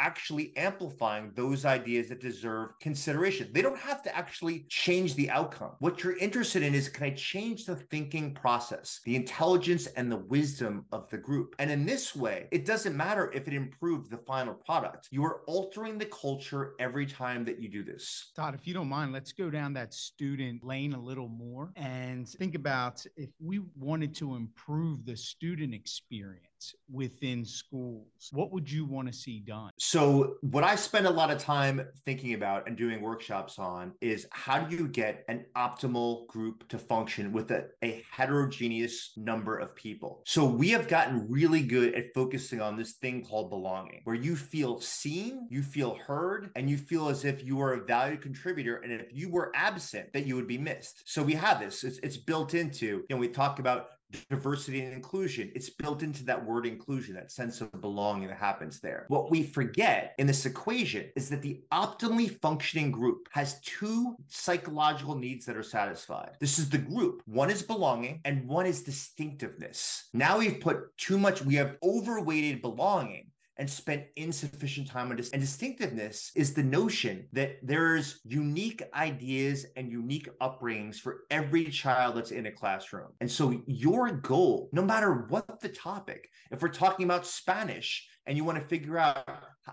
actually 0.01 0.57
amplifying 0.57 1.33
those 1.35 1.65
ideas 1.65 2.09
that 2.09 2.21
deserve 2.21 2.71
consideration. 2.81 3.51
They 3.53 3.63
don't 3.63 3.79
have 3.79 4.03
to 4.03 4.17
actually 4.17 4.67
change 4.69 5.15
the 5.15 5.31
outcome. 5.31 5.73
What 5.79 6.03
you're 6.03 6.17
interested 6.19 6.63
in 6.63 6.75
is 6.75 6.89
can 6.89 7.05
I 7.05 7.11
change 7.11 7.65
the 7.65 7.77
thinking 7.77 8.35
process, 8.35 9.01
the 9.05 9.17
intelligence 9.17 9.87
and 9.87 10.11
the 10.11 10.17
wisdom 10.17 10.87
of 10.93 11.09
the 11.11 11.19
group? 11.19 11.55
And 11.59 11.71
in 11.71 11.87
this 11.87 12.15
way, 12.15 12.49
it 12.51 12.65
doesn't 12.65 12.97
matter 12.97 13.31
if 13.33 13.49
it 13.49 13.55
improves 13.55 14.09
the 14.09 14.19
final 14.19 14.55
product. 14.55 15.09
You 15.11 15.25
are 15.25 15.43
altering 15.47 15.99
the 15.99 16.07
culture 16.07 16.75
every 16.79 17.07
time 17.07 17.45
that 17.45 17.61
you 17.61 17.69
do 17.69 17.85
this. 17.85 18.33
Todd, 18.35 18.55
if 18.55 18.67
you 18.67 18.75
don't 18.75 18.89
mind, 18.89 19.13
let's 19.13 19.33
go 19.33 19.51
down 19.51 19.73
that 19.75 19.95
student 20.17 20.65
lane 20.65 20.95
a 20.95 20.99
little 20.99 21.29
more 21.29 21.71
and 21.77 22.27
think 22.27 22.55
about 22.55 23.05
if 23.17 23.29
we 23.39 23.61
wanted 23.79 24.15
to 24.15 24.35
improve 24.35 25.05
the 25.05 25.15
student 25.15 25.75
experience 25.75 26.46
within 26.91 27.45
schools, 27.45 28.07
what 28.33 28.53
would 28.53 28.71
you 28.71 28.85
want 28.85 29.09
to 29.09 29.13
see 29.13 29.41
done? 29.41 29.71
So, 29.79 30.37
what 30.41 30.65
I 30.65 30.77
spend 30.77 31.07
a 31.07 31.11
lot 31.11 31.31
of 31.31 31.39
time 31.39 31.83
thinking 32.05 32.35
about 32.35 32.67
and 32.67 32.77
doing 32.77 33.01
workshops 33.01 33.59
on 33.59 33.93
is 34.01 34.27
how 34.31 34.61
do 34.61 34.77
you 34.77 34.89
get 34.89 35.25
an 35.29 35.45
optimal 35.57 36.27
group 36.29 36.67
to 36.69 36.79
function 36.79 37.33
with 37.33 37.51
a, 37.51 37.67
a 37.83 38.05
heterogeneous 38.11 39.13
number 39.17 39.59
of 39.59 39.75
people? 39.75 40.23
So, 40.27 40.45
we 40.45 40.71
have 40.71 40.89
gotten 40.89 41.27
really 41.29 41.63
good 41.63 41.95
at 41.95 42.15
focusing 42.15 42.61
on 42.61 42.77
this 42.77 42.93
thing 42.95 43.25
called 43.25 43.51
belonging, 43.51 44.01
where 44.05 44.17
you 44.17 44.37
feel 44.37 44.81
seen, 44.81 45.47
you 45.51 45.63
feel 45.63 45.97
heard, 46.07 46.51
and 46.57 46.71
you 46.71 46.77
feel 46.77 47.09
as 47.09 47.25
if 47.25 47.45
you 47.45 47.61
are 47.61 47.75
a 47.75 47.85
valued 47.85 48.23
contributor. 48.23 48.77
And 48.77 48.93
if 48.93 49.07
you 49.13 49.31
were 49.31 49.53
absent, 49.55 50.13
that 50.13 50.27
you 50.27 50.37
would 50.37 50.49
be 50.49 50.59
missed. 50.59 51.03
So, 51.07 51.23
we 51.23 51.35
have 51.35 51.61
this, 51.61 51.85
it's, 51.85 51.99
it's 52.03 52.17
built 52.17 52.55
into, 52.55 52.87
you 52.87 53.07
know, 53.11 53.17
we 53.17 53.29
talk 53.29 53.59
about 53.59 53.89
diversity 54.31 54.83
and 54.83 54.93
inclusion. 54.93 55.51
It's 55.55 55.71
built 55.71 56.03
into 56.03 56.25
that 56.25 56.45
word 56.45 56.67
inclusion, 56.67 57.15
that 57.15 57.33
sense 57.33 57.61
of 57.61 57.81
belonging 57.81 58.29
that 58.29 58.39
happens 58.39 58.81
there. 58.81 59.05
What 59.09 59.31
we 59.31 59.43
forget 59.43 60.15
in 60.19 60.27
this 60.27 60.47
equation 60.47 61.11
is 61.17 61.29
that 61.31 61.43
the 61.43 61.63
optimally 61.73 62.41
functioning 62.41 62.91
group 62.91 63.29
has 63.33 63.61
two 63.61 64.17
psychological 64.29 65.17
needs 65.17 65.45
that 65.47 65.57
are 65.57 65.63
satisfied. 65.63 66.37
This 66.41 66.59
is 66.59 66.69
the 66.69 66.79
group. 66.79 67.23
One 67.27 67.51
is 67.51 67.63
belonging 67.63 68.21
and 68.25 68.47
one 68.47 68.67
is 68.67 68.83
distinctiveness. 68.83 70.09
Now 70.13 70.39
we've 70.39 70.61
put 70.61 70.97
too 70.97 71.19
much, 71.19 71.45
we 71.45 71.55
have 71.57 71.77
overweighted 71.83 72.63
belonging 72.63 73.31
and 73.59 73.69
spent 73.69 74.05
insufficient 74.17 74.89
time 74.89 75.11
on 75.11 75.17
this. 75.17 75.31
And 75.31 75.41
distinctiveness 75.41 76.31
is 76.35 76.55
the 76.55 76.63
notion 76.63 77.27
that 77.33 77.59
there's 77.63 78.21
unique 78.25 78.83
ideas 78.95 79.67
and 79.77 79.91
unique 79.91 80.29
upbringings 80.41 80.97
for 80.97 81.25
every 81.31 81.65
child 81.67 82.17
that's 82.17 82.33
in 82.33 82.47
a 82.47 82.53
classroom. 82.53 83.09
And 83.21 83.31
so 83.31 83.63
your 83.67 84.13
goal, 84.13 84.69
no 84.73 84.83
matter 84.83 85.27
what 85.29 85.61
the 85.61 85.69
topic, 85.69 86.29
if 86.51 86.61
we're 86.61 86.69
talking 86.69 87.05
about 87.05 87.27
Spanish, 87.27 88.09
and 88.27 88.37
you 88.37 88.45
want 88.45 88.59
to 88.59 88.65
figure 88.65 88.99
out 88.99 89.29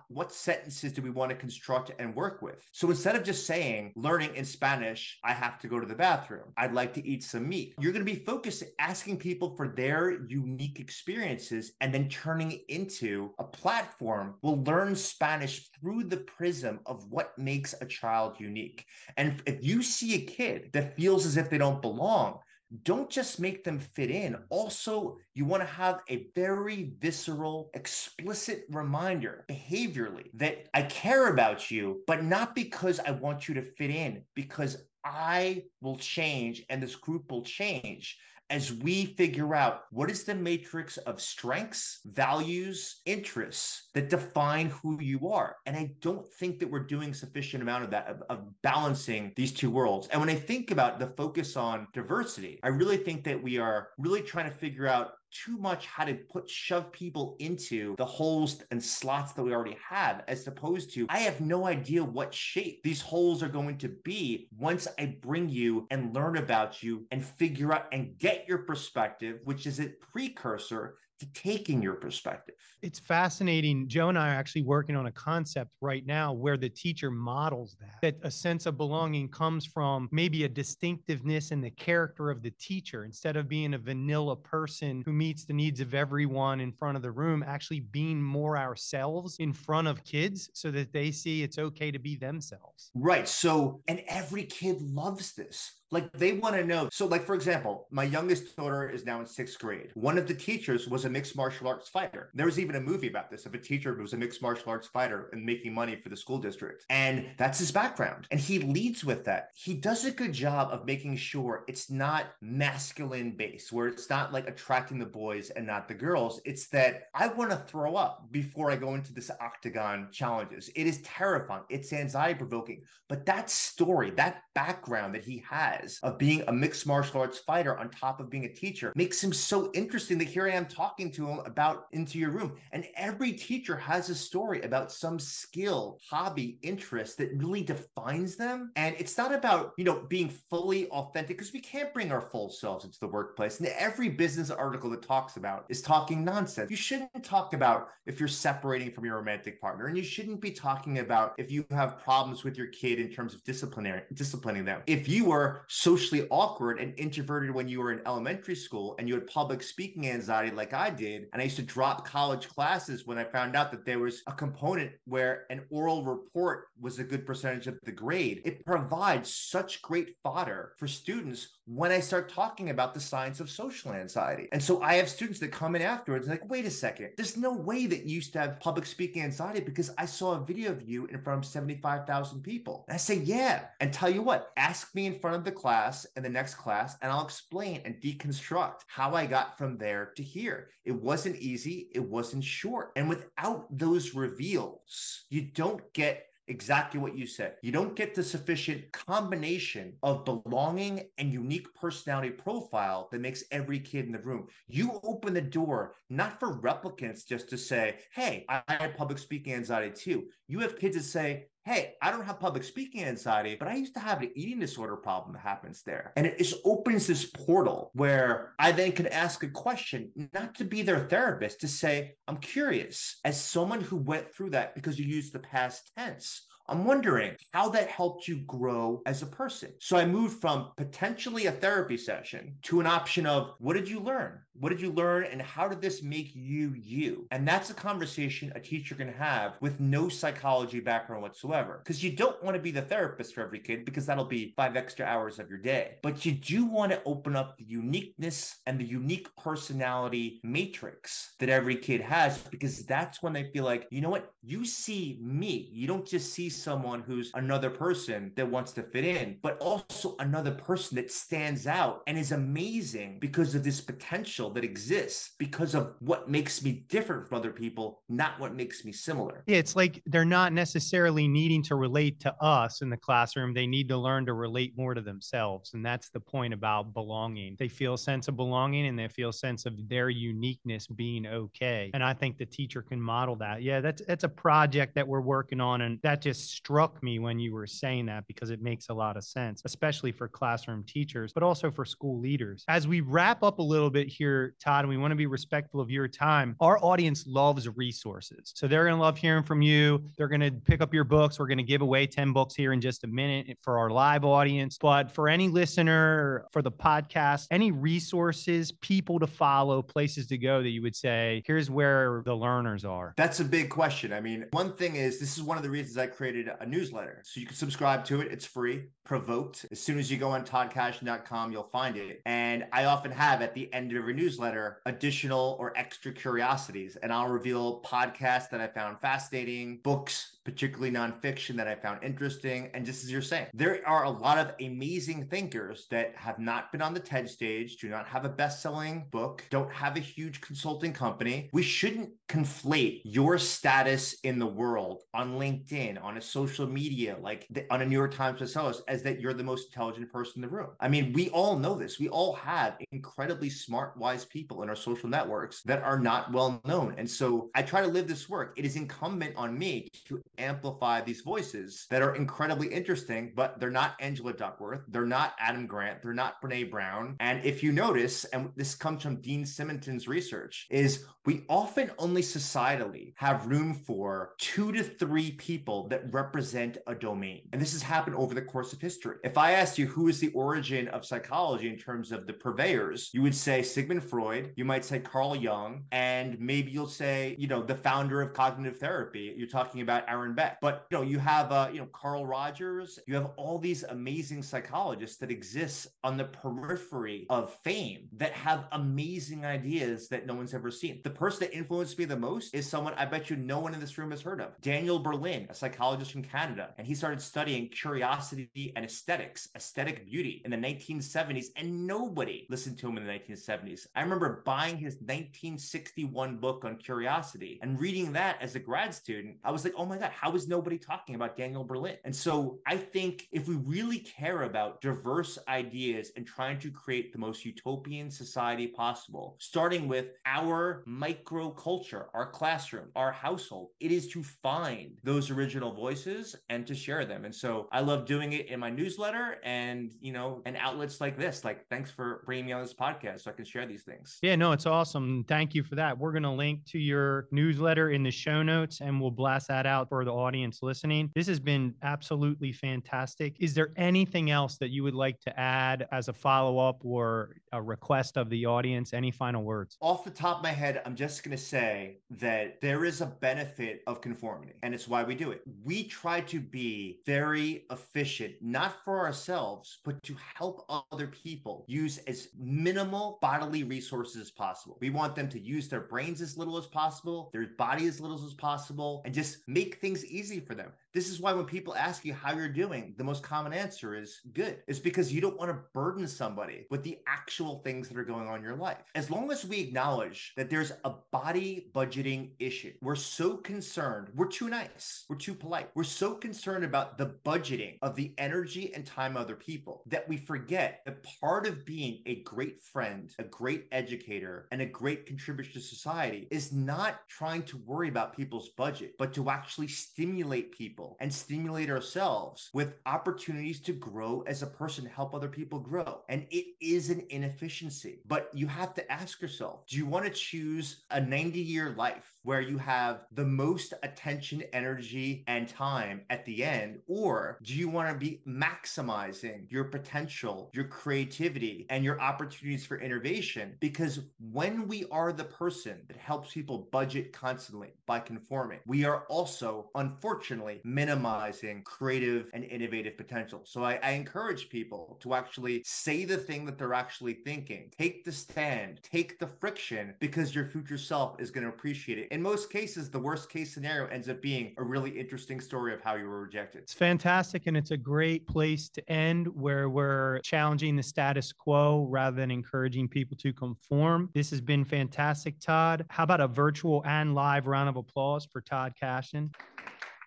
what 0.08 0.32
sentences 0.32 0.92
do 0.92 1.02
we 1.02 1.12
want 1.12 1.30
to 1.30 1.36
construct 1.36 1.92
and 2.00 2.16
work 2.16 2.42
with. 2.42 2.68
So 2.72 2.90
instead 2.90 3.16
of 3.16 3.24
just 3.24 3.46
saying, 3.46 3.94
learning 3.96 4.36
in 4.36 4.44
Spanish, 4.44 5.20
I 5.24 5.34
have 5.34 5.60
to 5.60 5.68
go 5.68 5.80
to 5.80 5.86
the 5.86 5.96
bathroom, 5.96 6.52
I'd 6.58 6.74
like 6.74 6.94
to 6.96 7.08
eat 7.08 7.24
some 7.24 7.48
meat, 7.48 7.76
you're 7.80 7.92
going 7.92 8.06
to 8.06 8.12
be 8.12 8.20
focused 8.20 8.64
asking 8.80 9.18
people 9.18 9.56
for 9.56 9.68
their 9.68 10.26
unique 10.28 10.80
experiences 10.80 11.74
and 11.82 11.94
then 11.94 12.10
turning 12.10 12.52
it 12.52 12.62
into 12.70 13.32
a 13.40 13.44
platform 13.44 14.36
We'll 14.42 14.64
learn 14.64 14.96
Spanish 14.96 15.70
through 15.70 16.06
the 16.06 16.18
prism 16.18 16.80
of 16.86 17.10
what 17.10 17.38
makes 17.38 17.74
a 17.80 17.86
child 17.86 18.40
unique. 18.40 18.86
And 19.18 19.42
if 19.46 19.64
you 19.64 19.82
see 19.82 20.16
a 20.16 20.26
kid 20.26 20.70
that 20.74 20.96
feels 20.96 21.26
as 21.26 21.38
if 21.38 21.50
they 21.50 21.58
don't 21.58 21.82
belong, 21.82 22.40
don't 22.82 23.10
just 23.10 23.40
make 23.40 23.64
them 23.64 23.80
fit 23.80 24.10
in. 24.10 24.36
Also, 24.50 25.18
you 25.36 25.46
want 25.46 25.62
to 25.62 25.68
have 25.68 26.02
a 26.10 26.28
very 26.36 26.94
visceral, 27.00 27.70
explicit 27.76 28.66
reminder 28.72 29.46
behaviorally 29.48 30.30
that 30.34 30.68
I 30.74 30.84
care 30.84 31.28
about 31.28 31.70
you, 31.70 32.02
but 32.08 32.24
not 32.24 32.56
because 32.56 33.00
I 33.00 33.12
want 33.12 33.48
you 33.48 33.54
to 33.56 33.62
fit 33.62 33.92
in, 33.92 34.24
because 34.36 34.78
I 35.06 35.64
will 35.82 35.98
change 35.98 36.64
and 36.70 36.82
this 36.82 36.96
group 36.96 37.32
will 37.32 37.44
change 37.44 38.18
as 38.50 38.74
we 38.74 39.06
figure 39.06 39.56
out 39.56 39.82
what 39.92 40.12
is 40.12 40.24
the 40.24 40.36
matrix 40.36 40.98
of 40.98 41.22
strengths, 41.22 42.00
values, 42.06 43.02
interests 43.06 43.90
that 43.94 44.10
define 44.10 44.70
who 44.70 45.02
you 45.02 45.30
are. 45.30 45.56
And 45.66 45.76
I 45.76 45.92
don't 46.02 46.28
think 46.40 46.60
that 46.60 46.70
we're 46.70 46.86
doing 46.86 47.14
sufficient 47.14 47.64
amount 47.64 47.86
of 47.86 47.92
that, 47.92 48.08
of, 48.08 48.24
of 48.30 48.62
balancing 48.62 49.34
these 49.36 49.52
two 49.52 49.72
worlds. 49.72 50.08
And 50.10 50.20
when 50.20 50.30
I 50.30 50.36
think 50.36 50.72
about 50.72 51.00
the 51.00 51.08
focus 51.08 51.58
on 51.58 51.88
diversity, 51.94 52.60
I 52.64 52.70
really 52.70 52.98
think 52.98 53.24
that 53.24 53.42
we 53.42 53.58
are 53.58 53.90
really 53.98 54.22
trying 54.22 54.50
to 54.50 54.56
figure 54.56 54.88
out 54.88 55.12
too 55.34 55.58
much 55.58 55.86
how 55.86 56.06
to 56.06 56.14
put 56.14 56.50
shove 56.50 56.92
people 56.92 57.36
into 57.40 57.96
the 57.98 58.06
holes 58.06 58.64
and 58.72 58.84
slots 58.84 59.34
that 59.34 59.44
we 59.44 59.54
already 59.54 59.78
have, 59.88 60.24
as 60.28 60.48
opposed 60.48 60.94
to 60.94 61.08
I 61.10 61.20
have 61.20 61.42
no 61.42 61.66
idea 61.66 62.04
what 62.04 62.34
shape 62.34 62.84
these 62.84 63.02
holes 63.02 63.42
are 63.44 63.50
going 63.50 63.78
to 63.80 63.90
be 63.90 64.48
once 64.58 64.88
I 65.00 65.18
bring 65.22 65.50
you 65.50 65.88
and 65.92 66.14
learn 66.14 66.38
about 66.38 66.84
you 66.84 67.06
and 67.12 67.24
figure 67.24 67.74
out 67.74 67.88
and 67.92 68.18
get 68.18 68.46
your 68.48 68.60
perspective, 68.60 69.40
which 69.44 69.66
is 69.66 69.80
a 69.80 69.94
precursor 70.12 70.98
to 71.24 71.42
taking 71.42 71.82
your 71.82 71.94
perspective. 71.94 72.56
It's 72.82 73.00
fascinating. 73.00 73.88
Joe 73.88 74.10
and 74.10 74.18
I 74.18 74.30
are 74.30 74.36
actually 74.36 74.64
working 74.64 74.96
on 74.96 75.06
a 75.06 75.12
concept 75.12 75.72
right 75.80 76.06
now 76.06 76.34
where 76.34 76.58
the 76.58 76.70
teacher 76.70 77.10
models 77.10 77.78
that, 77.80 78.02
that 78.02 78.28
a 78.28 78.32
sense 78.32 78.66
of 78.66 78.78
belonging 78.78 79.30
comes 79.30 79.66
from 79.66 80.10
maybe 80.12 80.44
a 80.44 80.50
distinctiveness 80.50 81.52
in 81.52 81.62
the 81.62 81.70
character 81.72 82.30
of 82.30 82.42
the 82.42 82.52
teacher 82.52 83.06
instead 83.06 83.38
of 83.38 83.48
being 83.48 83.74
a 83.74 83.78
vanilla 83.78 84.36
person 84.36 85.02
who 85.06 85.14
meets 85.14 85.46
the 85.46 85.54
needs 85.54 85.80
of 85.80 85.94
everyone 85.94 86.60
in 86.60 86.72
front 86.72 86.98
of 86.98 87.02
the 87.02 87.12
room, 87.12 87.44
actually 87.46 87.80
being 87.80 88.22
more 88.22 88.58
ourselves 88.58 89.38
in 89.40 89.54
front 89.54 89.88
of 89.88 90.04
kids 90.04 90.50
so 90.54 90.72
that 90.72 90.92
they 90.92 91.12
see 91.12 91.44
it's 91.44 91.58
okay 91.58 91.92
to 91.92 92.00
be 92.00 92.16
themselves. 92.16 92.92
Right. 92.96 93.28
So, 93.28 93.82
and 93.88 94.04
every 94.08 94.44
kid 94.44 94.82
loves 94.82 95.34
this 95.34 95.72
Like 95.94 96.12
they 96.14 96.34
want 96.34 96.56
to 96.56 96.66
know. 96.66 96.90
So, 96.92 97.06
like, 97.06 97.24
for 97.24 97.36
example, 97.36 97.86
my 97.92 98.04
youngest 98.04 98.56
daughter 98.58 98.90
is 98.90 99.06
now 99.06 99.20
in 99.20 99.28
sixth 99.28 99.60
grade. 99.60 99.92
One 99.94 100.18
of 100.18 100.28
the 100.28 100.34
teachers 100.34 100.88
was 100.88 101.06
a 101.06 101.10
mixed 101.10 101.36
martial 101.36 101.68
arts 101.68 101.88
fighter. 101.88 102.32
There 102.34 102.48
was 102.48 102.60
even 102.60 102.76
a 102.76 102.82
movie 102.82 103.08
about 103.08 103.30
this 103.30 103.46
of 103.46 103.54
a 103.54 103.60
teacher 103.60 103.94
who 103.94 104.02
was 104.02 104.14
a 104.14 104.18
mixed 104.18 104.42
martial 104.42 104.72
arts 104.72 104.88
fighter 104.88 105.30
and 105.34 105.46
making 105.46 105.72
money 105.72 105.96
for 105.96 106.10
the 106.10 106.18
school 106.18 106.40
district. 106.40 106.86
And 106.90 107.28
that's 107.38 107.60
his 107.60 107.72
background. 107.72 108.28
And 108.32 108.40
he 108.40 108.58
leads 108.58 109.06
with 109.06 109.24
that. 109.26 109.50
He 109.54 109.76
does 109.76 110.06
a 110.06 110.12
good 110.12 110.34
job 110.34 110.70
of 110.72 110.88
making 110.88 111.16
sure 111.18 111.64
it's 111.68 111.92
not 111.92 112.26
masculine 112.42 113.36
based, 113.38 113.72
where 113.72 113.88
it's 113.88 114.10
not 114.10 114.34
like 114.34 114.50
attracting 114.50 114.98
the 114.98 115.06
boys 115.06 115.52
and 115.52 115.68
not 115.68 115.88
the 115.88 115.94
girls. 115.94 116.42
It's 116.44 116.70
that 116.70 117.04
I 117.14 117.28
want 117.28 117.52
to 117.52 117.58
throw 117.58 117.96
up 117.96 118.32
before 118.32 118.72
I 118.72 118.78
go 118.78 118.96
into 118.96 119.14
this 119.14 119.30
octagon 119.40 120.08
challenges. 120.12 120.72
It 120.76 120.88
is 120.88 121.04
terrifying. 121.04 121.66
It's 121.70 121.94
anxiety 121.94 122.34
provoking. 122.34 122.82
But 123.08 123.28
that 123.28 123.52
story, 123.52 124.10
that 124.12 124.42
background 124.56 125.14
that 125.14 125.24
he 125.24 125.38
has 125.84 126.00
of 126.04 126.18
being 126.18 126.44
a 126.48 126.54
mixed 126.54 126.88
martial 126.88 127.22
arts 127.22 127.40
fighter 127.40 127.78
on 127.78 127.90
top 127.90 128.20
of 128.20 128.30
being 128.30 128.46
a 128.46 128.50
teacher 128.50 128.92
makes 128.96 129.24
him 129.24 129.34
so 129.34 129.72
interesting 129.74 130.18
that 130.18 130.28
here 130.28 130.48
I 130.48 130.52
am 130.52 130.66
talking 130.66 131.12
to 131.12 131.28
him 131.28 131.40
about 131.46 131.86
into 131.92 132.18
your 132.18 132.32
room. 132.32 132.54
And 132.72 132.86
every 132.96 133.34
teacher 133.34 133.76
has 133.78 134.10
a 134.10 134.16
story 134.16 134.62
about 134.62 134.92
some 134.92 135.20
skill, 135.20 136.00
hobby, 136.10 136.58
interest 136.62 137.18
that 137.18 137.32
really 137.36 137.64
defines 137.64 138.36
them. 138.36 138.72
And 138.76 138.96
it's 138.98 139.18
not 139.18 139.34
about, 139.34 139.74
you 139.78 139.84
know, 139.84 140.06
being 140.10 140.30
fully 140.50 140.88
authentic 140.90 141.38
because 141.38 141.54
we 141.54 141.60
can't 141.60 141.94
bring 141.94 142.12
our 142.12 142.22
full 142.22 142.50
selves 142.50 142.86
into 142.86 143.00
the 143.00 143.08
workplace. 143.08 143.60
And 143.60 143.68
every 143.68 144.10
business 144.10 144.50
article 144.50 144.90
that 144.92 145.02
talks 145.02 145.38
about 145.38 145.66
is 145.70 145.82
talking 145.82 146.24
nonsense. 146.24 146.70
You 146.70 146.78
shouldn't 146.78 147.24
talk 147.24 147.54
about 147.54 147.90
if 148.06 148.20
you're 148.20 148.28
separating 148.30 148.92
from 148.92 149.06
your 149.06 149.18
romantic 149.18 149.62
partner, 149.62 149.88
and 149.88 149.98
you 149.98 150.04
shouldn't 150.04 150.42
be 150.42 150.52
talking 150.52 151.00
about 151.00 151.34
if 151.38 151.52
you 151.52 151.66
have 151.72 152.00
problems 152.00 152.44
with 152.44 152.58
your 152.58 152.68
kid 152.68 153.00
in 153.00 153.10
terms 153.10 153.34
of 153.34 153.44
disciplinary 153.44 154.02
disciplining 154.14 154.66
them. 154.66 154.82
If 154.88 155.08
you 155.08 155.26
were 155.26 155.63
socially 155.68 156.28
awkward 156.30 156.80
and 156.80 156.98
introverted 156.98 157.52
when 157.52 157.68
you 157.68 157.80
were 157.80 157.92
in 157.92 158.02
elementary 158.06 158.56
school 158.56 158.96
and 158.98 159.08
you 159.08 159.16
had 159.16 159.28
public 159.28 159.64
speaking 159.64 160.10
anxiety 160.10 160.56
like 160.56 160.74
I 160.74 160.90
did, 160.90 161.28
and 161.34 161.42
I 161.42 161.46
used 161.46 161.56
to 161.58 161.64
drop 161.64 162.06
college 162.06 162.48
classes 162.48 163.06
when 163.06 163.18
I 163.18 163.24
found 163.24 163.56
out 163.56 163.72
that 163.72 163.86
there 163.86 164.00
was 164.00 164.24
a 164.28 164.34
component 164.34 164.92
where 165.06 165.46
an 165.50 165.62
oral 165.70 166.04
report 166.04 166.68
was 166.80 167.00
a 167.00 167.04
good 167.04 167.26
percentage 167.26 167.68
of 167.68 167.80
the 167.84 167.92
grade, 167.92 168.42
it 168.46 168.66
provides 168.66 169.34
such 169.34 169.82
great 169.82 170.16
fodder 170.24 170.74
for 170.78 170.88
students 170.88 171.60
when 171.66 171.92
I 171.92 172.00
start 172.00 172.30
talking 172.30 172.70
about 172.70 172.94
the 172.94 173.00
science 173.00 173.40
of 173.40 173.50
social 173.50 173.94
anxiety. 173.94 174.50
And 174.52 174.62
so 174.62 174.82
I 174.82 174.96
have 174.96 175.08
students 175.08 175.40
that 175.40 175.52
come 175.52 175.76
in 175.76 175.82
afterwards 175.82 176.28
like, 176.28 176.50
wait 176.50 176.66
a 176.66 176.72
second, 176.72 177.12
there's 177.16 177.38
no 177.38 177.54
way 177.54 177.86
that 177.86 178.04
you 178.04 178.16
used 178.16 178.34
to 178.34 178.40
have 178.40 178.60
public 178.60 178.86
speaking 178.86 179.24
anxiety 179.24 179.62
because 179.62 179.92
I 179.98 180.06
saw 180.06 180.34
a 180.34 180.44
video 180.44 180.72
of 180.72 180.82
you 180.82 181.06
in 181.06 181.22
front 181.22 181.46
of 181.46 181.50
75,000 181.50 182.42
people. 182.42 182.84
And 182.88 182.96
I 182.96 182.98
say, 182.98 183.16
yeah. 183.16 183.66
And 183.80 183.94
tell 183.94 184.10
you 184.10 184.22
what, 184.22 184.52
ask 184.58 184.94
me 184.94 185.06
in 185.06 185.20
front 185.20 185.38
of 185.38 185.46
the 185.46 185.52
class 185.52 186.06
in 186.18 186.24
the 186.24 186.30
next 186.30 186.56
class, 186.56 186.98
and 187.02 187.12
I'll 187.12 187.24
explain 187.24 187.82
and 187.86 187.96
deconstruct 188.02 188.82
how 188.88 189.14
I 189.14 189.26
got 189.26 189.58
from 189.58 189.78
there 189.78 190.12
to 190.18 190.24
here. 190.24 190.70
It 190.84 190.92
wasn't 190.92 191.38
easy, 191.38 191.88
it 191.94 192.04
wasn't 192.04 192.44
short. 192.44 192.92
And 192.98 193.08
without 193.08 193.68
those 193.78 194.14
reveals, 194.14 195.24
you 195.30 195.44
don't 195.44 195.82
get 195.94 196.26
exactly 196.48 197.00
what 197.00 197.18
you 197.18 197.26
said. 197.26 197.56
You 197.62 197.72
don't 197.72 197.96
get 197.96 198.16
the 198.16 198.24
sufficient 198.24 198.92
combination 198.92 199.94
of 200.04 200.26
belonging 200.26 201.04
and 201.18 201.32
unique 201.32 201.74
personality 201.74 202.30
profile 202.30 203.08
that 203.12 203.22
makes 203.22 203.44
every 203.52 203.80
kid 203.80 204.06
in 204.06 204.12
the 204.12 204.20
room. 204.20 204.48
You 204.68 205.00
open 205.04 205.34
the 205.34 205.42
door 205.42 205.96
not 206.10 206.40
for 206.40 206.60
replicants 206.60 207.26
just 207.28 207.50
to 207.50 207.58
say, 207.58 208.00
hey, 208.14 208.46
I 208.50 208.62
have 208.68 208.98
public 208.98 209.18
speaking 209.18 209.54
anxiety 209.54 209.94
too. 209.96 210.26
You 210.48 210.60
have 210.60 210.78
kids 210.78 210.96
that 210.98 211.04
say, 211.04 211.48
hey, 211.66 211.94
I 212.02 212.12
don't 212.12 212.26
have 212.26 212.40
public 212.40 212.64
speaking 212.64 213.04
anxiety, 213.06 213.56
but 213.58 213.68
I 213.70 213.76
used 213.76 213.94
to 213.94 214.00
have 214.00 214.22
an 214.22 214.32
eating 214.36 214.60
disorder 214.60 214.98
problem 214.98 215.34
that 215.34 215.40
happens 215.40 215.82
there. 215.82 216.12
And 216.18 216.26
it 216.26 216.38
just 216.38 216.56
opens 216.66 217.08
this 217.08 217.26
portal 217.26 217.92
where 217.94 218.54
I 218.60 218.74
then 218.74 218.92
can 218.92 219.08
ask 219.08 219.44
a 219.44 219.50
question, 219.50 220.12
not 220.34 220.56
to 220.56 220.66
be 220.66 220.82
their 220.82 221.08
therapist, 221.08 221.62
to 221.62 221.68
say, 221.68 222.16
I'm 222.28 222.38
curious, 222.38 223.20
as 223.24 223.40
someone 223.40 223.82
who 223.82 223.96
went 223.96 224.34
through 224.34 224.52
that 224.52 224.76
because 224.76 225.00
you 225.00 225.06
used 225.06 225.34
the 225.34 225.40
past 225.40 225.92
tense. 225.98 226.48
I'm 226.68 226.86
wondering 226.86 227.36
how 227.54 227.70
that 227.70 227.90
helped 227.90 228.28
you 228.28 228.38
grow 228.38 229.02
as 229.06 229.22
a 229.22 229.28
person. 229.28 229.74
So 229.80 229.98
I 229.98 230.06
moved 230.06 230.40
from 230.40 230.72
potentially 230.78 231.48
a 231.48 231.52
therapy 231.52 231.98
session 231.98 232.56
to 232.64 232.80
an 232.80 232.88
option 232.88 233.26
of 233.26 233.56
what 233.60 233.74
did 233.74 233.90
you 233.90 234.00
learn? 234.00 234.40
What 234.56 234.70
did 234.70 234.82
you 234.82 234.92
learn 234.92 235.24
and 235.26 235.42
how 235.42 235.68
did 235.68 235.82
this 235.82 236.04
make 236.04 236.32
you 236.36 236.74
you? 236.76 237.28
And 237.32 237.48
that's 237.48 237.72
a 237.72 237.74
conversation 237.74 238.52
a 238.56 238.60
teacher 238.60 238.94
can 238.96 239.12
have 239.12 239.56
with 239.62 239.80
no 239.80 240.10
psychology 240.10 240.80
background 240.80 241.24
whatsoever. 241.24 241.82
Because 241.84 242.04
you 242.04 242.12
don't 242.12 242.42
want 242.44 242.56
to 242.56 242.62
be 242.62 242.72
the 242.72 242.82
therapist 242.82 243.34
for 243.34 243.42
every 243.42 243.60
kid 243.60 243.84
because 243.84 244.06
that'll 244.06 244.26
be 244.26 244.54
five 244.56 244.76
extra 244.76 245.06
hours 245.06 245.40
of 245.40 245.50
your 245.50 245.58
day. 245.58 245.98
But 246.04 246.24
you 246.24 246.34
do 246.34 246.66
want 246.66 246.92
to 246.92 247.02
open 247.06 247.36
up 247.36 247.58
the 247.58 247.66
uniqueness 247.66 248.58
and 248.68 248.80
the 248.80 248.86
unique 248.86 249.28
personality 249.36 250.40
matrix 250.44 251.34
that 251.40 251.50
every 251.50 251.76
kid 251.76 252.02
has 252.02 252.38
because 252.38 252.86
that's 252.86 253.24
when 253.24 253.34
they 253.34 253.50
feel 253.52 253.66
like, 253.66 253.88
you 253.90 254.02
know 254.02 254.12
what? 254.12 254.34
You 254.44 254.66
see 254.66 255.18
me. 255.20 255.70
You 255.72 255.88
don't 255.88 256.06
just 256.06 256.32
see 256.32 256.50
someone 256.56 257.02
who's 257.02 257.32
another 257.34 257.70
person 257.70 258.32
that 258.36 258.50
wants 258.50 258.72
to 258.74 258.84
fit 258.84 259.06
in, 259.06 259.38
but 259.42 259.58
also 259.60 260.16
another 260.20 260.52
person 260.52 260.96
that 260.96 261.12
stands 261.12 261.68
out 261.68 262.02
and 262.08 262.18
is 262.18 262.32
amazing 262.32 263.20
because 263.20 263.56
of 263.56 263.64
this 263.64 263.82
potential 263.82 264.50
that 264.52 264.64
exists 264.64 265.32
because 265.38 265.76
of 265.76 265.96
what 266.00 266.30
makes 266.30 266.64
me 266.64 266.86
different 266.90 267.28
from 267.28 267.38
other 267.38 267.52
people, 267.52 268.02
not 268.10 268.40
what 268.40 268.56
makes 268.56 268.86
me 268.86 268.92
similar. 268.92 269.44
Yeah, 269.48 269.58
it's 269.58 269.76
like 269.76 270.02
they're 270.06 270.26
not 270.26 270.54
necessarily 270.54 271.28
needing 271.28 271.64
to 271.64 271.76
relate 271.76 272.20
to 272.22 272.34
us 272.44 272.82
in 272.82 272.90
the 272.90 272.98
classroom. 272.98 273.54
They 273.54 273.68
need 273.68 273.90
to 273.90 273.98
learn 273.98 274.26
to 274.26 274.34
relate 274.34 274.78
more 274.78 274.94
to 274.94 275.02
themselves. 275.02 275.74
And 275.74 275.86
that's 275.86 276.10
the 276.10 276.20
point 276.20 276.54
about 276.54 276.94
belonging. 276.94 277.56
They 277.60 277.68
feel 277.68 277.96
a 277.96 277.98
sense 277.98 278.28
of 278.28 278.36
belonging 278.36 278.88
and 278.88 278.98
they 278.98 279.08
feel 279.08 279.30
a 279.30 279.34
sense 279.34 279.66
of 279.66 279.90
their 279.90 280.10
uniqueness 280.10 280.88
being 280.88 281.26
okay. 281.26 281.92
And 281.94 282.04
I 282.04 282.14
think 282.14 282.38
the 282.38 282.46
teacher 282.46 282.82
can 282.82 283.02
model 283.02 283.36
that. 283.38 283.62
Yeah, 283.62 283.82
that's 283.82 284.02
that's 284.08 284.24
a 284.24 284.30
project 284.30 284.96
that 284.96 285.08
we're 285.08 285.22
working 285.22 285.60
on. 285.60 285.82
And 285.82 286.00
that 286.04 286.22
just 286.22 286.43
struck 286.50 287.02
me 287.04 287.20
when 287.20 287.40
you 287.40 287.54
were 287.54 287.68
saying 287.68 288.06
that 288.08 288.26
because 288.28 288.50
it 288.50 288.62
makes 288.62 288.90
a 288.90 288.94
lot 288.94 289.18
of 289.18 289.24
sense, 289.24 289.62
especially 289.66 290.12
for 290.12 290.28
classroom 290.28 290.84
teachers, 290.84 291.34
but 291.34 291.44
also 291.44 291.72
for 291.72 291.86
school 291.86 292.20
leaders. 292.20 292.64
As 292.68 292.88
we 292.88 293.02
wrap 293.02 293.44
up 293.44 293.60
a 293.60 293.64
little 293.64 293.90
bit 293.90 294.08
here, 294.08 294.56
Todd, 294.64 294.86
and 294.86 294.90
we 294.90 294.98
want 294.98 295.12
to 295.12 295.16
be 295.16 295.26
respectful 295.26 295.80
of 295.80 295.90
your 295.90 296.08
time, 296.08 296.56
our 296.60 296.78
audience 296.84 297.26
loves 297.28 297.68
resources. 297.70 298.52
So 298.56 298.68
they're 298.68 298.86
going 298.86 298.96
to 298.96 299.02
love 299.02 299.18
hearing 299.18 299.44
from 299.44 299.62
you. 299.62 300.04
They're 300.18 300.28
going 300.28 300.42
to 300.42 300.52
pick 300.52 300.82
up 300.82 300.94
your 300.94 301.04
books. 301.04 301.40
We're 301.40 301.48
going 301.48 301.58
to 301.58 301.64
give 301.64 301.82
away 301.82 302.08
10 302.08 302.34
books 302.34 302.56
here 302.56 302.74
in 302.74 302.82
just 302.82 303.04
a 303.04 303.08
minute 303.08 303.58
for 303.62 303.78
our 303.78 303.90
live 303.90 304.26
audience. 304.26 304.78
But 304.80 305.12
for 305.12 305.30
any 305.30 305.48
listener 305.48 306.46
for 306.52 306.62
the 306.62 306.72
podcast, 306.72 307.48
any 307.52 307.72
resources, 307.72 308.72
people 308.72 309.20
to 309.20 309.28
follow, 309.28 309.82
places 309.82 310.28
to 310.28 310.38
go 310.38 310.62
that 310.62 310.70
you 310.70 310.82
would 310.82 310.96
say, 310.96 311.44
here's 311.46 311.70
where 311.70 312.22
the 312.26 312.36
learners 312.36 312.86
are? 312.86 313.14
That's 313.18 313.40
a 313.40 313.46
big 313.46 313.70
question. 313.70 314.14
I 314.14 314.22
mean, 314.22 314.46
one 314.52 314.74
thing 314.74 314.96
is, 314.96 315.20
this 315.20 315.38
is 315.38 315.44
one 315.44 315.58
of 315.58 315.64
the 315.64 315.70
reasons 315.70 315.98
I 315.98 316.08
created 316.08 316.33
a 316.36 316.66
newsletter. 316.66 317.22
So 317.24 317.40
you 317.40 317.46
can 317.46 317.56
subscribe 317.56 318.06
to 318.06 318.22
it. 318.22 318.32
It's 318.32 318.46
free. 318.46 318.86
Provoked. 319.06 319.66
As 319.72 319.80
soon 319.80 320.00
as 320.00 320.12
you 320.12 320.18
go 320.18 320.30
on 320.30 320.46
toddkashdan.com, 320.46 321.52
you'll 321.52 321.64
find 321.64 321.98
it. 321.98 322.22
And 322.26 322.66
I 322.72 322.86
often 322.86 323.12
have 323.12 323.42
at 323.42 323.54
the 323.54 323.74
end 323.74 323.92
of 323.92 323.98
every 323.98 324.14
newsletter 324.14 324.82
additional 324.86 325.58
or 325.60 325.74
extra 325.78 326.12
curiosities. 326.12 326.96
And 326.96 327.12
I'll 327.12 327.28
reveal 327.28 327.82
podcasts 327.82 328.50
that 328.50 328.62
I 328.62 328.68
found 328.68 329.00
fascinating, 329.00 329.80
books, 329.84 330.33
particularly 330.44 330.92
nonfiction 330.92 331.56
that 331.56 331.68
I 331.68 331.76
found 331.76 332.04
interesting. 332.04 332.70
And 332.74 332.86
just 332.86 333.04
as 333.04 333.12
you're 333.12 333.22
saying, 333.22 333.48
there 333.54 333.82
are 333.88 334.04
a 334.04 334.10
lot 334.10 334.38
of 334.38 334.54
amazing 334.60 335.28
thinkers 335.28 335.88
that 335.92 336.14
have 336.16 336.40
not 336.40 336.72
been 336.72 336.82
on 336.82 336.94
the 336.94 337.00
TED 337.00 337.30
stage, 337.30 337.78
do 337.78 337.90
not 337.90 338.08
have 338.08 338.26
a 338.26 338.30
best 338.30 338.62
selling 338.62 339.06
book, 339.12 339.46
don't 339.50 339.72
have 339.72 339.98
a 339.98 340.02
huge 340.02 340.42
consulting 340.42 340.94
company. 340.94 341.50
We 341.54 341.64
shouldn't 341.64 342.10
conflate 342.28 343.02
your 343.04 343.38
status 343.38 344.16
in 344.24 344.40
the 344.40 344.48
world 344.48 345.04
on 345.14 345.38
LinkedIn, 345.38 346.04
on 346.04 346.18
a 346.18 346.22
social 346.22 346.68
media, 346.68 347.18
like 347.22 347.48
the, 347.50 347.72
on 347.72 347.82
a 347.82 347.86
New 347.86 347.98
York 347.98 348.14
Times 348.14 348.40
bestseller, 348.40 348.80
as 348.88 349.04
that 349.04 349.20
you're 349.20 349.34
the 349.34 349.44
most 349.44 349.68
intelligent 349.68 350.12
person 350.12 350.44
in 350.44 350.50
the 350.50 350.56
room. 350.56 350.72
I 350.80 350.88
mean, 350.88 351.14
we 351.14 351.30
all 351.30 351.58
know 351.58 351.76
this. 351.76 352.00
We 352.00 352.10
all 352.10 352.34
have 352.34 352.78
incredibly 352.92 353.50
smart, 353.50 353.98
wise 353.98 354.26
people 354.26 354.64
in 354.64 354.70
our 354.70 354.76
social 354.76 355.10
networks 355.10 355.62
that 355.64 355.82
are 355.84 356.00
not 356.00 356.32
well 356.32 356.62
known. 356.66 356.96
And 356.98 357.10
so 357.10 357.50
I 357.56 357.62
try 357.62 357.82
to 357.82 357.88
live 357.88 358.08
this 358.08 358.30
work. 358.30 358.54
It 358.58 358.66
is 358.66 358.76
incumbent 358.76 359.36
on 359.36 359.58
me 359.58 359.88
to 360.06 360.22
amplify 360.38 361.02
these 361.02 361.22
voices 361.22 361.86
that 361.90 362.02
are 362.02 362.16
incredibly 362.16 362.68
interesting, 362.68 363.32
but 363.36 363.60
they're 363.60 363.70
not 363.70 363.96
Angela 364.00 364.34
Duckworth. 364.34 364.82
They're 364.88 365.06
not 365.06 365.34
Adam 365.40 365.68
Grant. 365.68 366.02
They're 366.02 366.14
not 366.14 366.42
Brene 366.42 366.72
Brown. 366.72 367.16
And 367.20 367.44
if 367.44 367.64
you 367.64 367.72
notice, 367.72 368.26
and 368.26 368.52
this 368.56 368.76
comes 368.76 369.04
from 369.04 369.22
Dean 369.22 369.46
Simonton's 369.46 370.08
research, 370.08 370.68
is 370.70 371.06
we 371.26 371.46
often 371.48 371.92
only 371.98 372.22
societally 372.22 373.14
have 373.16 373.48
room 373.48 373.74
for 373.74 374.34
two 374.38 374.72
to 374.74 374.84
three 374.84 375.32
people 375.32 375.88
that 375.88 376.14
represent 376.14 376.78
a 376.88 376.96
domain. 376.96 377.48
And 377.54 377.62
this 377.62 377.72
has 377.74 377.82
happened 377.82 378.16
over 378.16 378.34
the 378.34 378.42
course 378.42 378.74
of 378.74 378.82
history. 378.82 379.18
If 379.24 379.38
I 379.38 379.52
asked 379.52 379.78
you 379.78 379.88
who 379.88 380.08
is 380.10 380.20
the 380.20 380.32
origin 380.34 380.88
of 380.90 381.06
psychology 381.06 381.70
in 381.70 381.78
terms 381.78 382.12
of 382.12 382.28
the 382.28 382.34
purveyors, 382.34 383.10
you 383.14 383.22
would 383.22 383.36
say 383.36 383.62
Sigmund 383.62 384.04
Freud, 384.04 384.52
you 384.56 384.66
might 384.66 384.84
say 384.84 385.00
Carl 385.00 385.36
Jung, 385.36 385.84
and 385.92 386.40
maybe 386.40 386.72
you'll 386.72 386.88
say, 386.88 387.36
you 387.38 387.48
know, 387.48 387.64
the 387.64 387.76
founder 387.76 388.22
of 388.22 388.34
cognitive 388.34 388.80
therapy. 388.80 389.34
You're 389.38 389.48
talking 389.48 389.82
about 389.82 390.04
Aaron 390.10 390.23
Aaron 390.24 390.36
Beck. 390.36 390.62
But 390.62 390.88
you 390.90 390.98
know, 390.98 391.04
you 391.04 391.20
have 391.20 391.52
uh, 391.52 391.70
you 391.72 391.80
know 391.80 391.88
Carl 391.88 392.26
Rogers. 392.26 392.98
You 393.08 393.16
have 393.16 393.32
all 393.36 393.60
these 393.60 393.84
amazing 393.84 394.42
psychologists 394.42 395.18
that 395.18 395.30
exist 395.30 395.88
on 396.04 396.16
the 396.16 396.26
periphery 396.26 397.26
of 397.30 397.54
fame 397.64 398.08
that 398.14 398.32
have 398.32 398.68
amazing 398.72 399.46
ideas 399.46 400.08
that 400.10 400.26
no 400.26 400.34
one's 400.34 400.54
ever 400.54 400.72
seen. 400.72 401.02
The 401.04 401.10
person 401.10 401.42
that 401.42 401.54
influenced 401.54 402.00
me 402.00 402.06
the 402.06 402.16
most 402.16 402.56
is 402.56 402.70
someone 402.70 402.94
I 402.94 403.06
bet 403.06 403.30
you 403.30 403.36
no 403.36 403.60
one 403.60 403.74
in 403.74 403.82
this 403.82 403.98
room 403.98 404.12
has 404.12 404.22
heard 404.22 404.40
of. 404.40 404.60
Daniel 404.62 405.04
Berlyne, 405.04 405.50
a 405.50 405.54
psychologist 405.54 406.12
from 406.14 406.24
Canada, 406.24 406.74
and 406.78 406.88
he 406.88 406.96
started 406.96 407.22
studying 407.22 407.68
curiosity 407.68 408.72
and 408.76 408.86
aesthetics, 408.86 409.50
aesthetic 409.56 410.06
beauty 410.06 410.42
in 410.46 410.52
the 410.52 410.58
1970s, 410.58 411.48
and 411.58 411.86
nobody 411.86 412.48
listened 412.50 412.78
to 412.80 412.88
him 412.88 412.98
in 412.98 413.06
the 413.06 413.12
1970s. 413.12 413.88
I 413.96 414.02
remember 414.02 414.42
buying 414.46 414.78
his 414.78 414.96
1961 414.96 416.38
book 416.38 416.64
on 416.64 416.78
curiosity 416.78 417.60
and 417.62 417.80
reading 417.80 418.14
that 418.14 418.38
as 418.42 418.56
a 418.56 418.60
grad 418.60 418.94
student. 418.94 419.38
I 419.44 419.52
was 419.52 419.66
like, 419.66 419.74
oh 419.76 419.86
my 419.86 419.98
God, 419.98 420.13
how 420.14 420.34
is 420.36 420.48
nobody 420.48 420.78
talking 420.78 421.16
about 421.16 421.38
Daniel 421.38 421.66
Berlyne? 421.66 421.98
And 422.06 422.16
so 422.16 422.60
I 422.68 422.78
think 422.78 423.28
if 423.32 423.48
we 423.48 423.56
really 423.56 424.00
care 424.00 424.44
about 424.44 424.82
diverse 424.82 425.38
ideas 425.48 426.12
and 426.16 426.26
trying 426.26 426.60
to 426.60 426.72
create 426.72 427.12
the 427.12 427.20
most 427.20 427.46
utopian 427.46 428.10
society 428.10 428.68
possible, 428.68 429.36
starting 429.40 429.88
with 429.88 430.08
our 430.26 430.84
micro 430.86 431.50
culture, 431.50 432.08
our 432.14 432.30
classroom, 432.30 432.90
our 432.96 433.12
household, 433.12 433.70
it 433.80 433.92
is 433.92 434.08
to 434.10 434.24
find 434.24 434.98
those 435.04 435.30
original 435.30 435.74
voices 435.74 436.36
and 436.50 436.66
to 436.68 436.76
share 436.76 437.06
them. 437.06 437.26
And 437.26 437.34
so 437.34 437.68
I 437.72 437.82
love 437.82 438.06
doing 438.06 438.34
it 438.34 438.48
in 438.48 438.60
my 438.60 438.70
newsletter 438.70 439.38
and, 439.44 439.92
you 440.00 440.14
know, 440.14 440.42
and 440.46 440.58
outlets 440.58 441.02
like 441.02 441.18
this. 441.18 441.44
Like, 441.44 441.68
thanks 441.70 441.92
for 441.92 442.22
bringing 442.26 442.46
me 442.46 442.52
on 442.52 442.62
this 442.62 442.74
podcast 442.74 443.22
so 443.22 443.32
I 443.32 443.34
can 443.34 443.46
share 443.46 443.66
these 443.66 443.84
things. 443.84 444.20
Yeah, 444.22 444.36
no, 444.36 444.52
it's 444.52 444.66
awesome. 444.66 445.26
Thank 445.28 445.56
you 445.56 445.64
for 445.64 445.76
that. 445.76 445.98
We're 445.98 446.12
going 446.12 446.24
to 446.24 446.32
link 446.32 446.66
to 446.68 446.80
your 446.80 447.28
newsletter 447.32 447.90
in 447.90 448.04
the 448.04 448.12
show 448.12 448.44
notes 448.44 448.82
and 448.82 449.00
we'll 449.00 449.12
blast 449.12 449.48
that 449.48 449.66
out 449.66 449.90
for 449.90 450.03
the 450.04 450.14
audience 450.14 450.60
listening. 450.62 451.12
This 451.16 451.28
has 451.28 451.40
been 451.40 451.74
absolutely 451.82 452.52
fantastic. 452.52 453.36
Is 453.40 453.54
there 453.54 453.72
anything 453.76 454.32
else 454.32 454.58
that 454.58 454.70
you 454.70 454.84
would 454.84 454.96
like 454.96 455.20
to 455.22 455.40
add 455.40 455.88
as 455.92 456.08
a 456.08 456.14
follow 456.14 456.60
up 456.60 456.82
or 456.84 457.36
a 457.52 457.62
request 457.62 458.18
of 458.18 458.30
the 458.30 458.46
audience? 458.46 458.94
Any 458.94 459.12
final 459.12 459.44
words? 459.44 459.78
Off 459.82 460.04
the 460.04 460.12
top 460.12 460.38
of 460.38 460.44
my 460.44 460.52
head, 460.52 460.82
I'm 460.86 460.96
just 460.96 461.24
going 461.24 461.36
to 461.38 461.44
say 461.44 462.00
that 462.12 462.60
there 462.62 462.86
is 462.86 463.02
a 463.02 463.06
benefit 463.06 463.84
of 463.88 464.02
conformity, 464.02 464.54
and 464.64 464.74
it's 464.74 464.88
why 464.88 465.04
we 465.04 465.16
do 465.16 465.32
it. 465.32 465.42
We 465.64 465.84
try 465.84 466.22
to 466.22 466.40
be 466.40 467.02
very 467.06 467.66
efficient, 467.72 468.36
not 468.42 468.84
for 468.84 469.00
ourselves, 469.00 469.80
but 469.84 470.02
to 470.04 470.16
help 470.36 470.66
other 470.92 471.08
people 471.08 471.66
use 471.68 472.00
as 472.00 472.30
minimal 472.38 473.20
bodily 473.22 473.64
resources 473.64 474.22
as 474.22 474.32
possible. 474.32 474.78
We 474.80 474.90
want 474.90 475.16
them 475.16 475.30
to 475.30 475.40
use 475.40 475.68
their 475.68 475.82
brains 475.82 476.22
as 476.22 476.38
little 476.38 476.58
as 476.58 476.66
possible, 476.66 477.30
their 477.34 477.48
body 477.58 477.88
as 477.88 478.00
little 478.00 478.24
as 478.26 478.34
possible, 478.34 479.02
and 479.06 479.14
just 479.14 479.40
make 479.48 479.76
things 479.76 479.93
easy 480.06 480.40
for 480.40 480.56
them. 480.56 480.72
This 480.94 481.10
is 481.10 481.20
why 481.20 481.34
when 481.34 481.46
people 481.46 481.76
ask 481.76 482.06
you 482.06 482.14
how 482.14 482.34
you're 482.34 482.48
doing, 482.48 482.94
the 482.98 483.04
most 483.04 483.24
common 483.24 483.52
answer 483.52 483.96
is 483.96 484.22
good. 484.34 484.62
It's 484.68 484.80
because 484.80 485.12
you 485.12 485.22
don't 485.22 485.38
want 485.38 485.50
to 485.50 485.58
burden 485.74 486.08
somebody 486.08 486.68
with 486.70 486.84
the 486.84 487.00
actual 487.08 487.60
things 487.60 487.90
that 487.90 487.98
are 487.98 488.04
going 488.04 488.28
on 488.28 488.38
in 488.38 488.44
your 488.44 488.56
life. 488.56 488.84
As 488.94 489.10
long 489.10 489.32
as 489.32 489.44
we 489.44 489.60
acknowledge 489.60 490.34
that 490.38 490.50
there's 490.50 490.72
a 490.86 490.94
body 491.12 491.72
budgeting 491.74 492.32
issue, 492.40 492.74
we're 492.82 492.96
so 492.96 493.38
concerned, 493.38 494.10
we're 494.16 494.28
too 494.28 494.50
nice, 494.50 495.06
we're 495.10 495.16
too 495.16 495.34
polite, 495.34 495.70
we're 495.74 495.84
so 495.84 496.14
concerned 496.14 496.64
about 496.64 496.98
the 496.98 497.16
budgeting 497.26 497.80
of 497.82 497.96
the 497.96 498.14
energy 498.18 498.74
and 498.76 498.86
time 498.86 499.18
of 499.18 499.24
other 499.24 499.36
people 499.36 499.84
that 499.88 500.08
we 500.08 500.18
forget 500.18 500.82
that 500.86 501.04
part 501.20 501.48
of 501.48 501.66
being 501.66 502.04
a 502.06 502.22
great 502.22 502.62
friend, 502.62 503.14
a 503.18 503.24
great 503.24 503.68
educator, 503.72 504.48
and 504.52 504.62
a 504.62 504.66
great 504.66 505.06
contributor 505.06 505.52
to 505.54 505.60
society 505.60 506.28
is 506.30 506.52
not 506.52 507.08
trying 507.08 507.44
to 507.44 507.58
worry 507.66 507.90
about 507.90 508.16
people's 508.16 508.50
budget, 508.50 508.94
but 509.00 509.14
to 509.14 509.30
actually 509.30 509.68
stimulate 509.84 510.52
people 510.52 510.98
and 511.00 511.14
stimulate 511.14 511.70
ourselves 511.70 512.50
with 512.54 512.76
opportunities 512.86 513.60
to 513.62 513.74
grow 513.74 514.24
as 514.28 514.42
a 514.42 514.48
person, 514.48 514.86
help 514.86 515.14
other 515.14 515.28
people 515.28 515.60
grow. 515.60 516.02
And 516.10 516.26
it 516.32 516.46
is 516.62 516.90
an 516.90 517.06
inefficiency, 517.10 518.02
but 518.06 518.30
you 518.34 518.48
have 518.48 518.74
to 518.76 518.92
ask 518.92 519.22
yourself 519.22 519.66
do 519.68 519.78
you 519.78 519.86
want 519.86 520.06
to 520.06 520.12
choose 520.12 520.84
a 520.92 521.00
90 521.02 521.40
year 521.40 521.74
life 521.78 522.20
where 522.24 522.42
you 522.42 522.58
have 522.58 523.02
the 523.12 523.26
most 523.26 523.74
attention, 523.84 524.44
energy, 524.54 525.24
and 525.28 525.48
time 525.48 526.02
at 526.10 526.26
the 526.26 526.44
end? 526.44 526.80
Or 526.88 527.38
do 527.44 527.54
you 527.54 527.70
want 527.70 527.90
to 527.90 527.96
be 527.96 528.22
maximizing 528.28 529.52
your 529.52 529.66
potential, 529.66 530.50
your 530.54 530.66
creativity, 530.66 531.66
and 531.70 531.84
your 531.84 532.00
opportunities 532.00 532.66
for 532.66 532.80
innovation? 532.80 533.56
Because 533.60 534.00
when 534.32 534.68
we 534.68 534.86
are 534.92 535.12
the 535.12 535.24
person 535.24 535.82
that 535.88 535.98
helps 535.98 536.34
people 536.34 536.70
budget 536.72 537.14
constantly 537.14 537.74
by 537.86 538.00
conforming, 538.00 538.60
we 538.66 538.86
are 538.86 539.04
also, 539.10 539.70
unfortunately, 539.76 540.62
minimizing 540.64 541.64
creative 541.64 542.30
and 542.34 542.44
innovative 542.44 542.98
potential. 542.98 543.42
So 543.44 543.64
I, 543.64 543.80
I, 543.84 543.92
encourage 543.92 544.50
people 544.50 544.98
to 545.02 545.14
actually 545.14 545.62
say 545.66 546.06
the 546.06 546.18
thing 546.18 546.46
that 546.46 546.58
they're 546.58 546.74
actually 546.74 547.14
thinking. 547.14 547.72
Take 547.78 548.04
the 548.04 548.12
stand, 548.12 548.80
take 548.84 549.20
the 549.20 549.28
friction, 549.28 549.96
because 550.00 550.36
your 550.36 550.46
future 550.46 550.78
self 550.78 551.20
is 551.20 551.32
going 551.32 551.46
to 551.46 551.50
appreciate 551.50 551.98
it. 551.98 552.08
In 552.12 552.22
most 552.22 552.52
cases, 552.52 552.90
the 552.90 553.00
worst 553.00 553.30
case 553.30 553.54
scenario 553.54 553.88
ends 553.88 554.10
up 554.10 554.22
being 554.22 554.54
a 554.58 554.64
really 554.64 554.92
interesting 554.92 555.40
story 555.40 555.74
of 555.74 555.82
how 555.82 555.96
you 555.96 556.06
were 556.06 556.22
rejected. 556.22 556.64
It's 556.64 556.74
fantastic. 556.74 557.48
And 557.48 557.58
it's 557.58 557.72
a 557.72 557.78
great 557.78 558.28
place 558.28 558.70
to 558.70 558.92
end 558.92 559.28
where 559.28 559.70
we're 559.70 560.20
challenging 560.20 560.76
the 560.76 560.84
status 560.84 561.32
quo 561.32 561.88
rather 561.90 562.16
than 562.16 562.32
encouraging 562.32 562.88
people 562.88 563.18
to 563.18 563.34
conform. 563.34 564.10
This 564.14 564.30
has 564.30 564.42
been 564.42 564.66
fantastic, 564.66 565.40
Todd. 565.40 565.86
How 565.90 566.04
about 566.04 566.22
a 566.22 566.28
virtual 566.28 566.84
and 566.86 567.16
live 567.16 567.48
round 567.48 567.70
of 567.70 567.76
applause 567.76 568.26
for 568.26 568.42
Todd 568.42 568.74
Kashdan? 568.82 569.32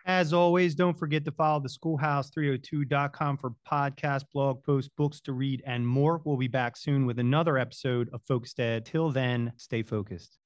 As 0.07 0.33
always, 0.33 0.77
don't 0.77 0.97
forget 0.97 1.25
to 1.25 1.33
follow 1.33 1.59
the 1.59 1.69
schoolhouse302.com 1.69 3.39
for 3.39 3.55
podcast, 3.69 4.23
blog 4.33 4.63
posts, 4.63 4.89
books 4.97 5.21
to 5.23 5.33
read, 5.33 5.65
and 5.67 5.85
more. 5.85 6.23
We'll 6.25 6.37
be 6.37 6.47
back 6.47 6.77
soon 6.77 7.07
with 7.07 7.19
another 7.19 7.59
episode 7.59 8.09
of 8.13 8.23
Ed. 8.57 8.87
Till 8.87 9.11
then, 9.11 9.53
stay 9.57 9.83
focused. 9.83 10.39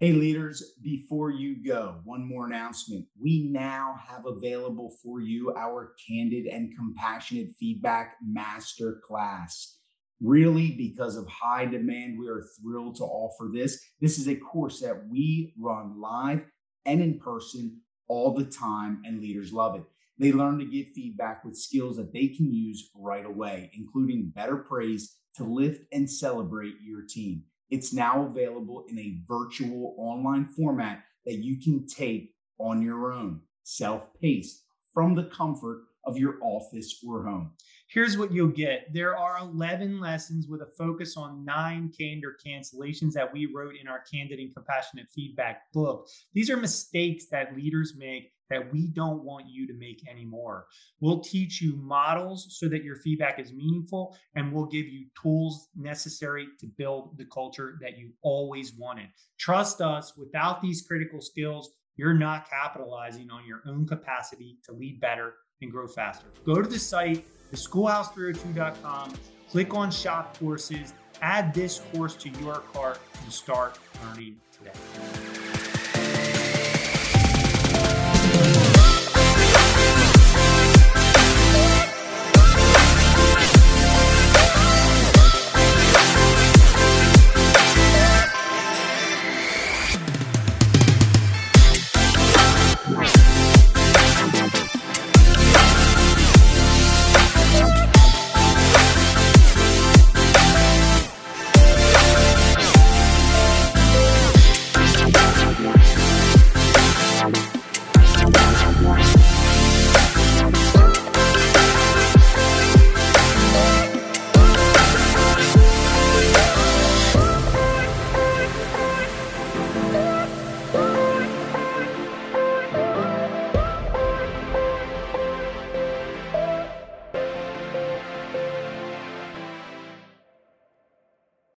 Hey, 0.00 0.12
leaders, 0.12 0.72
before 0.82 1.30
you 1.30 1.64
go, 1.64 2.00
one 2.02 2.26
more 2.26 2.46
announcement. 2.46 3.06
We 3.16 3.48
now 3.52 3.94
have 4.04 4.26
available 4.26 4.96
for 5.04 5.20
you 5.20 5.54
our 5.56 5.94
candid 6.04 6.46
and 6.46 6.76
compassionate 6.76 7.52
feedback 7.60 8.16
master 8.20 9.00
class. 9.06 9.78
Really, 10.20 10.72
because 10.72 11.16
of 11.16 11.26
high 11.26 11.66
demand, 11.66 12.18
we 12.18 12.28
are 12.28 12.46
thrilled 12.60 12.96
to 12.96 13.04
offer 13.04 13.50
this. 13.52 13.84
This 14.00 14.18
is 14.18 14.28
a 14.28 14.36
course 14.36 14.80
that 14.80 15.08
we 15.08 15.54
run 15.58 16.00
live 16.00 16.44
and 16.86 17.02
in 17.02 17.18
person 17.18 17.80
all 18.08 18.34
the 18.34 18.44
time, 18.44 19.02
and 19.04 19.20
leaders 19.20 19.52
love 19.52 19.76
it. 19.76 19.82
They 20.18 20.32
learn 20.32 20.58
to 20.58 20.64
give 20.64 20.88
feedback 20.88 21.44
with 21.44 21.56
skills 21.56 21.96
that 21.96 22.12
they 22.12 22.28
can 22.28 22.52
use 22.52 22.90
right 22.94 23.24
away, 23.24 23.70
including 23.74 24.32
better 24.34 24.56
praise 24.56 25.16
to 25.36 25.44
lift 25.44 25.86
and 25.92 26.08
celebrate 26.08 26.74
your 26.82 27.02
team. 27.02 27.42
It's 27.70 27.92
now 27.92 28.26
available 28.26 28.84
in 28.88 28.98
a 28.98 29.18
virtual 29.26 29.94
online 29.98 30.44
format 30.44 31.02
that 31.26 31.38
you 31.38 31.60
can 31.60 31.86
take 31.86 32.34
on 32.58 32.82
your 32.82 33.12
own, 33.12 33.40
self 33.64 34.02
paced 34.20 34.62
from 34.92 35.14
the 35.14 35.24
comfort 35.24 35.84
of 36.04 36.18
your 36.18 36.36
office 36.42 37.02
or 37.06 37.24
home. 37.24 37.52
Here's 37.94 38.18
what 38.18 38.32
you'll 38.32 38.48
get 38.48 38.92
there 38.92 39.16
are 39.16 39.38
11 39.38 40.00
lessons 40.00 40.48
with 40.48 40.62
a 40.62 40.66
focus 40.76 41.16
on 41.16 41.44
nine 41.44 41.92
candor 41.96 42.36
cancellations 42.44 43.12
that 43.12 43.32
we 43.32 43.46
wrote 43.46 43.76
in 43.80 43.86
our 43.86 44.00
Candid 44.12 44.40
and 44.40 44.52
Compassionate 44.52 45.06
Feedback 45.14 45.72
book. 45.72 46.08
These 46.32 46.50
are 46.50 46.56
mistakes 46.56 47.26
that 47.26 47.54
leaders 47.54 47.94
make 47.96 48.32
that 48.50 48.72
we 48.72 48.88
don't 48.88 49.22
want 49.22 49.46
you 49.48 49.68
to 49.68 49.74
make 49.74 50.02
anymore. 50.10 50.66
We'll 50.98 51.20
teach 51.20 51.62
you 51.62 51.76
models 51.76 52.58
so 52.58 52.68
that 52.68 52.82
your 52.82 52.96
feedback 52.96 53.38
is 53.38 53.52
meaningful, 53.52 54.16
and 54.34 54.52
we'll 54.52 54.66
give 54.66 54.86
you 54.86 55.06
tools 55.22 55.68
necessary 55.76 56.48
to 56.58 56.66
build 56.66 57.16
the 57.16 57.26
culture 57.26 57.78
that 57.80 57.96
you 57.96 58.10
always 58.22 58.72
wanted. 58.74 59.06
Trust 59.38 59.80
us, 59.80 60.16
without 60.16 60.60
these 60.60 60.82
critical 60.82 61.20
skills, 61.20 61.70
you're 61.94 62.12
not 62.12 62.50
capitalizing 62.50 63.30
on 63.30 63.46
your 63.46 63.62
own 63.68 63.86
capacity 63.86 64.58
to 64.64 64.72
lead 64.72 65.00
better 65.00 65.34
and 65.64 65.72
grow 65.72 65.88
faster. 65.88 66.26
Go 66.46 66.62
to 66.62 66.68
the 66.68 66.78
site, 66.78 67.24
theschoolhouse302.com, 67.52 69.14
click 69.50 69.74
on 69.74 69.90
shop 69.90 70.38
courses, 70.38 70.94
add 71.20 71.52
this 71.52 71.80
course 71.92 72.14
to 72.16 72.28
your 72.40 72.62
cart, 72.72 73.00
and 73.22 73.32
start 73.32 73.78
learning 74.06 74.36
today. 74.52 75.33